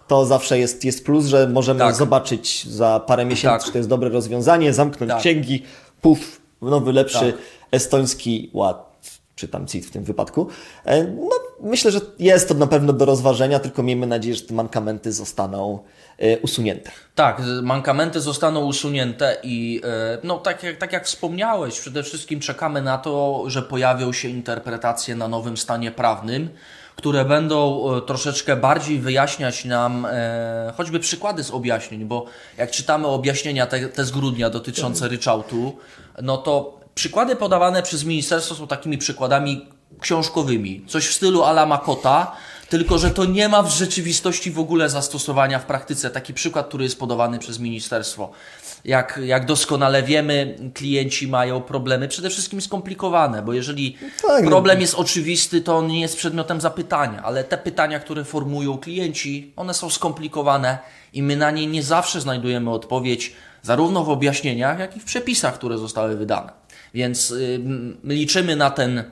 to 0.09 0.27
zawsze 0.27 0.59
jest, 0.59 0.85
jest 0.85 1.05
plus, 1.05 1.27
że 1.27 1.49
możemy 1.49 1.81
tak. 1.81 1.95
zobaczyć 1.95 2.67
za 2.67 3.01
parę 3.07 3.25
miesięcy, 3.25 3.59
tak. 3.59 3.65
czy 3.65 3.73
to 3.73 3.79
jest 3.79 3.89
dobre 3.89 4.09
rozwiązanie, 4.09 4.75
zamknąć 4.75 5.11
tak. 5.11 5.21
księgi, 5.21 5.63
puf, 6.01 6.41
nowy, 6.63 6.93
lepszy 6.93 7.33
tak. 7.33 7.43
estoński 7.71 8.51
ład, 8.53 9.01
czy 9.35 9.49
tam 9.49 9.67
CIT 9.67 9.87
w 9.87 9.91
tym 9.91 10.05
wypadku. 10.05 10.47
E, 10.85 11.05
no, 11.05 11.31
myślę, 11.61 11.91
że 11.91 12.01
jest 12.19 12.49
to 12.49 12.55
na 12.55 12.67
pewno 12.67 12.93
do 12.93 13.05
rozważenia, 13.05 13.59
tylko 13.59 13.83
miejmy 13.83 14.07
nadzieję, 14.07 14.35
że 14.35 14.43
te 14.43 14.55
mankamenty 14.55 15.13
zostaną 15.13 15.79
usunięte. 16.43 16.91
Tak, 17.15 17.43
mankamenty 17.63 18.21
zostaną 18.21 18.65
usunięte 18.65 19.37
i 19.43 19.81
e, 19.85 20.19
no, 20.25 20.39
tak, 20.39 20.63
jak, 20.63 20.77
tak 20.77 20.93
jak 20.93 21.07
wspomniałeś, 21.07 21.81
przede 21.81 22.03
wszystkim 22.03 22.41
czekamy 22.41 22.83
na 22.83 22.99
to, 22.99 23.45
że 23.47 23.63
pojawią 23.63 24.13
się 24.13 24.29
interpretacje 24.29 25.17
na 25.17 25.29
nowym 25.29 25.57
stanie 25.57 25.91
prawnym 25.91 26.51
które 26.99 27.25
będą 27.25 27.85
e, 27.97 28.03
troszeczkę 28.03 28.57
bardziej 28.57 28.99
wyjaśniać 28.99 29.65
nam 29.65 30.07
e, 30.11 30.73
choćby 30.77 31.01
przykłady 31.01 31.45
z 31.45 31.51
objaśnień, 31.51 32.05
bo 32.05 32.27
jak 32.57 32.71
czytamy 32.71 33.07
objaśnienia 33.07 33.67
te, 33.67 33.89
te 33.89 34.05
z 34.05 34.11
grudnia 34.11 34.51
dotyczące 34.51 35.09
ryczałtu, 35.09 35.77
no 36.23 36.37
to 36.37 36.81
przykłady 36.95 37.37
podawane 37.37 37.83
przez 37.83 38.05
ministerstwo 38.05 38.55
są 38.55 38.67
takimi 38.67 38.99
przykładami 38.99 39.67
książkowymi. 40.01 40.85
Coś 40.87 41.07
w 41.07 41.15
stylu 41.15 41.43
Ala 41.43 41.67
Makota, 41.67 42.33
tylko 42.69 42.99
że 42.99 43.11
to 43.11 43.25
nie 43.25 43.49
ma 43.49 43.63
w 43.63 43.71
rzeczywistości 43.71 44.51
w 44.51 44.59
ogóle 44.59 44.89
zastosowania 44.89 45.59
w 45.59 45.65
praktyce. 45.65 46.11
Taki 46.11 46.35
przykład, 46.35 46.69
który 46.69 46.85
jest 46.85 46.99
podawany 46.99 47.39
przez 47.39 47.59
ministerstwo 47.59 48.33
jak, 48.85 49.21
jak 49.25 49.47
doskonale 49.47 50.03
wiemy, 50.03 50.57
klienci 50.75 51.29
mają 51.29 51.61
problemy 51.61 52.09
przede 52.09 52.31
wszystkim 52.31 52.61
skomplikowane, 52.61 53.43
bo 53.43 53.53
jeżeli 53.53 53.97
tak, 54.23 54.45
no. 54.45 54.51
problem 54.51 54.81
jest 54.81 54.95
oczywisty, 54.95 55.61
to 55.61 55.77
on 55.77 55.87
nie 55.87 56.01
jest 56.01 56.17
przedmiotem 56.17 56.61
zapytania, 56.61 57.23
ale 57.23 57.45
te 57.45 57.59
pytania, 57.59 58.01
które 58.01 58.25
formują 58.25 58.79
klienci, 58.79 59.53
one 59.57 59.75
są 59.75 59.91
skomplikowane 59.91 60.79
i 61.13 61.23
my 61.23 61.37
na 61.37 61.51
nie 61.51 61.67
nie 61.67 61.83
zawsze 61.83 62.21
znajdujemy 62.21 62.71
odpowiedź, 62.71 63.33
zarówno 63.63 64.05
w 64.05 64.09
objaśnieniach, 64.09 64.79
jak 64.79 64.97
i 64.97 65.01
w 65.01 65.05
przepisach, 65.05 65.55
które 65.55 65.79
zostały 65.79 66.17
wydane. 66.17 66.53
Więc 66.95 67.31
yy, 67.31 67.61
liczymy 68.05 68.57
na 68.57 68.71
ten 68.71 69.05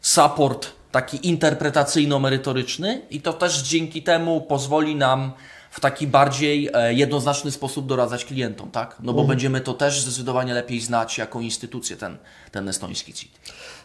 support 0.00 0.77
taki 1.00 1.36
interpretacyjno-merytoryczny 1.36 3.00
i 3.10 3.20
to 3.20 3.32
też 3.32 3.62
dzięki 3.62 4.02
temu 4.02 4.40
pozwoli 4.40 4.96
nam 4.96 5.32
w 5.70 5.80
taki 5.80 6.06
bardziej 6.06 6.70
e, 6.72 6.94
jednoznaczny 6.94 7.50
sposób 7.50 7.86
doradzać 7.86 8.24
klientom, 8.24 8.70
tak? 8.70 8.96
No 9.00 9.12
bo 9.12 9.20
mhm. 9.20 9.28
będziemy 9.28 9.60
to 9.60 9.74
też 9.74 10.00
zdecydowanie 10.00 10.54
lepiej 10.54 10.80
znać 10.80 11.18
jako 11.18 11.40
instytucję, 11.40 11.96
ten, 11.96 12.16
ten 12.52 12.68
estoński 12.68 13.12
CIT. 13.12 13.30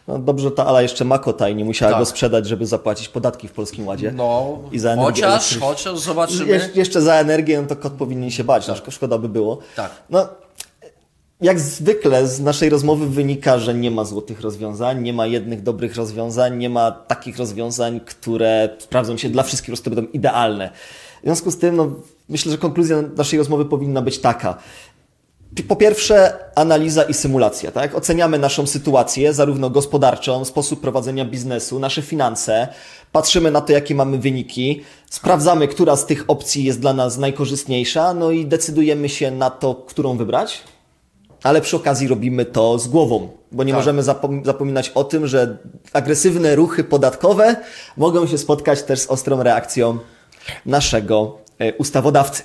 No 0.08 0.18
dobrze, 0.18 0.50
ta 0.50 0.66
Ala 0.66 0.82
jeszcze 0.82 1.04
ma 1.04 1.18
kota 1.18 1.48
i 1.48 1.54
nie 1.54 1.64
musiała 1.64 1.92
tak. 1.92 2.00
go 2.00 2.06
sprzedać, 2.06 2.46
żeby 2.46 2.66
zapłacić 2.66 3.08
podatki 3.08 3.48
w 3.48 3.52
Polskim 3.52 3.86
Ładzie. 3.86 4.12
No, 4.12 4.58
I 4.72 4.78
za 4.78 4.90
energię 4.90 5.22
chociaż, 5.22 5.58
chociaż 5.58 5.98
zobaczymy. 5.98 6.46
Je, 6.46 6.68
jeszcze 6.74 7.02
za 7.02 7.14
energię, 7.14 7.60
no 7.60 7.68
to 7.68 7.76
kot 7.76 7.92
powinien 7.92 8.30
się 8.30 8.44
bać, 8.44 8.66
tak. 8.66 8.76
szkoda 8.90 9.18
by 9.18 9.28
było. 9.28 9.58
Tak. 9.76 9.90
No, 10.10 10.28
jak 11.40 11.60
zwykle 11.60 12.26
z 12.26 12.40
naszej 12.40 12.68
rozmowy 12.68 13.06
wynika, 13.06 13.58
że 13.58 13.74
nie 13.74 13.90
ma 13.90 14.04
złotych 14.04 14.40
rozwiązań, 14.40 15.02
nie 15.02 15.12
ma 15.12 15.26
jednych 15.26 15.62
dobrych 15.62 15.96
rozwiązań, 15.96 16.58
nie 16.58 16.70
ma 16.70 16.90
takich 16.90 17.38
rozwiązań, 17.38 18.00
które 18.00 18.76
sprawdzą 18.78 19.16
się 19.16 19.28
dla 19.28 19.42
wszystkich, 19.42 19.66
prostu 19.70 19.90
będą 19.90 20.10
idealne. 20.10 20.70
W 21.20 21.24
związku 21.24 21.50
z 21.50 21.58
tym, 21.58 21.76
no, 21.76 21.90
myślę, 22.28 22.52
że 22.52 22.58
konkluzja 22.58 23.02
naszej 23.16 23.38
rozmowy 23.38 23.64
powinna 23.64 24.02
być 24.02 24.18
taka. 24.18 24.58
Po 25.68 25.76
pierwsze, 25.76 26.38
analiza 26.54 27.02
i 27.02 27.14
symulacja. 27.14 27.70
Tak? 27.72 27.94
Oceniamy 27.94 28.38
naszą 28.38 28.66
sytuację, 28.66 29.32
zarówno 29.32 29.70
gospodarczą, 29.70 30.44
sposób 30.44 30.80
prowadzenia 30.80 31.24
biznesu, 31.24 31.78
nasze 31.78 32.02
finanse, 32.02 32.68
patrzymy 33.12 33.50
na 33.50 33.60
to, 33.60 33.72
jakie 33.72 33.94
mamy 33.94 34.18
wyniki, 34.18 34.82
sprawdzamy, 35.10 35.68
która 35.68 35.96
z 35.96 36.06
tych 36.06 36.24
opcji 36.28 36.64
jest 36.64 36.80
dla 36.80 36.92
nas 36.92 37.18
najkorzystniejsza, 37.18 38.14
no 38.14 38.30
i 38.30 38.46
decydujemy 38.46 39.08
się 39.08 39.30
na 39.30 39.50
to, 39.50 39.74
którą 39.74 40.16
wybrać. 40.16 40.62
Ale 41.44 41.60
przy 41.60 41.76
okazji 41.76 42.08
robimy 42.08 42.44
to 42.44 42.78
z 42.78 42.88
głową, 42.88 43.28
bo 43.52 43.64
nie 43.64 43.72
tak. 43.72 43.80
możemy 43.80 44.02
zapom 44.02 44.44
zapominać 44.44 44.88
o 44.88 45.04
tym, 45.04 45.26
że 45.26 45.58
agresywne 45.92 46.56
ruchy 46.56 46.84
podatkowe 46.84 47.56
mogą 47.96 48.26
się 48.26 48.38
spotkać 48.38 48.82
też 48.82 49.00
z 49.00 49.06
ostrą 49.06 49.42
reakcją 49.42 49.98
naszego 50.66 51.38
e, 51.58 51.74
ustawodawcy. 51.74 52.42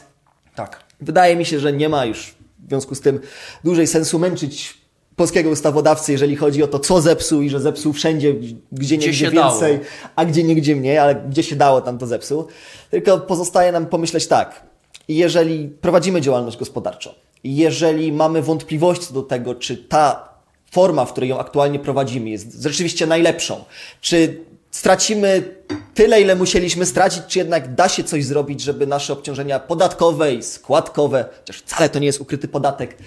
Tak. 0.56 0.84
Wydaje 1.02 1.36
mi 1.36 1.46
się, 1.46 1.60
że 1.60 1.74
nie 1.74 1.90
ma 1.90 2.06
już 2.06 2.36
w 2.66 2.70
związku 2.70 2.96
z 2.96 3.02
tym 3.02 3.20
dłużej 3.64 3.88
sensu 3.88 4.20
męczyć 4.20 4.78
polskiego 5.16 5.50
ustawodawcy, 5.50 6.12
jeżeli 6.12 6.36
chodzi 6.36 6.64
o 6.64 6.68
to, 6.68 6.80
co 6.80 7.02
zepsuł 7.02 7.42
i 7.42 7.50
że 7.50 7.60
zepsuł 7.60 7.94
wszędzie, 7.94 8.34
gdzie 8.72 8.98
nie 8.98 9.08
gdzie 9.08 9.32
więcej, 9.32 9.74
dało. 9.74 9.86
a 10.16 10.26
gdzie 10.26 10.44
niegdzie 10.44 10.76
mniej, 10.76 10.98
ale 10.98 11.16
gdzie 11.16 11.44
się 11.44 11.56
dało, 11.56 11.82
tam 11.82 11.98
to 11.98 12.08
zepsuł. 12.08 12.48
Tylko 12.92 13.18
pozostaje 13.18 13.72
nam 13.72 13.86
pomyśleć 13.86 14.28
tak, 14.28 14.64
jeżeli 15.08 15.68
prowadzimy 15.68 16.22
działalność 16.22 16.58
gospodarczą, 16.58 17.10
jeżeli 17.44 18.12
mamy 18.12 18.42
wątpliwości 18.42 19.14
do 19.14 19.24
tego, 19.24 19.56
czy 19.56 19.78
ta 19.78 20.30
forma, 20.72 21.06
w 21.06 21.12
której 21.12 21.30
ją 21.30 21.40
aktualnie 21.40 21.80
prowadzimy, 21.80 22.30
jest 22.30 22.64
rzeczywiście 22.64 23.08
najlepszą, 23.08 23.64
czy 24.02 24.44
stracimy 24.72 25.56
tyle, 25.94 26.22
ile 26.22 26.36
musieliśmy 26.36 26.86
stracić, 26.86 27.24
czy 27.28 27.40
jednak 27.40 27.76
da 27.76 27.90
się 27.90 28.04
coś 28.04 28.26
zrobić, 28.26 28.62
żeby 28.62 28.88
nasze 28.88 29.14
obciążenia 29.14 29.60
podatkowe 29.60 30.34
i 30.34 30.44
składkowe, 30.44 31.26
chociaż 31.40 31.58
wcale 31.58 31.90
to 31.90 32.00
nie 32.00 32.06
jest 32.06 32.22
ukryty 32.22 32.48
podatek, 32.48 32.98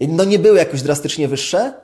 no 0.00 0.24
nie 0.24 0.38
były 0.38 0.58
jakoś 0.58 0.82
drastycznie 0.82 1.28
wyższe, 1.28 1.74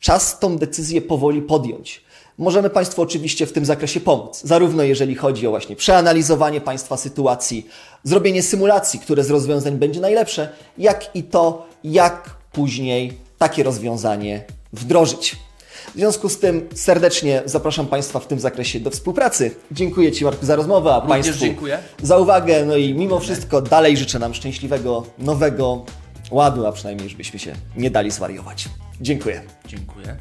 czas 0.00 0.38
tą 0.38 0.58
decyzję 0.58 1.02
powoli 1.02 1.42
podjąć. 1.42 2.03
Możemy 2.38 2.70
Państwu 2.70 3.02
oczywiście 3.02 3.46
w 3.46 3.52
tym 3.52 3.64
zakresie 3.64 4.00
pomóc, 4.00 4.40
zarówno 4.44 4.82
jeżeli 4.82 5.14
chodzi 5.14 5.46
o 5.46 5.50
właśnie 5.50 5.76
przeanalizowanie 5.76 6.60
Państwa 6.60 6.96
sytuacji, 6.96 7.66
zrobienie 8.04 8.42
symulacji, 8.42 9.00
które 9.00 9.24
z 9.24 9.30
rozwiązań 9.30 9.76
będzie 9.76 10.00
najlepsze, 10.00 10.48
jak 10.78 11.16
i 11.16 11.22
to, 11.22 11.66
jak 11.84 12.36
później 12.52 13.12
takie 13.38 13.62
rozwiązanie 13.62 14.44
wdrożyć. 14.72 15.36
W 15.94 15.96
związku 15.96 16.28
z 16.28 16.38
tym 16.38 16.68
serdecznie 16.74 17.42
zapraszam 17.44 17.86
Państwa 17.86 18.20
w 18.20 18.26
tym 18.26 18.40
zakresie 18.40 18.80
do 18.80 18.90
współpracy. 18.90 19.54
Dziękuję 19.72 20.12
Ci 20.12 20.24
Marku 20.24 20.46
za 20.46 20.56
rozmowę, 20.56 20.90
a 20.94 21.00
Również 21.00 21.08
Państwu 21.10 21.44
dziękuję. 21.44 21.78
za 22.02 22.18
uwagę. 22.18 22.64
No 22.64 22.76
i 22.76 22.94
mimo 22.94 23.20
wszystko 23.20 23.62
dalej 23.62 23.96
życzę 23.96 24.18
nam 24.18 24.34
szczęśliwego 24.34 25.06
nowego 25.18 25.84
ładu, 26.30 26.66
a 26.66 26.72
przynajmniej 26.72 27.08
żebyśmy 27.08 27.38
się 27.38 27.54
nie 27.76 27.90
dali 27.90 28.10
zwariować. 28.10 28.68
Dziękuję. 29.00 29.42
Dziękuję. 29.66 30.16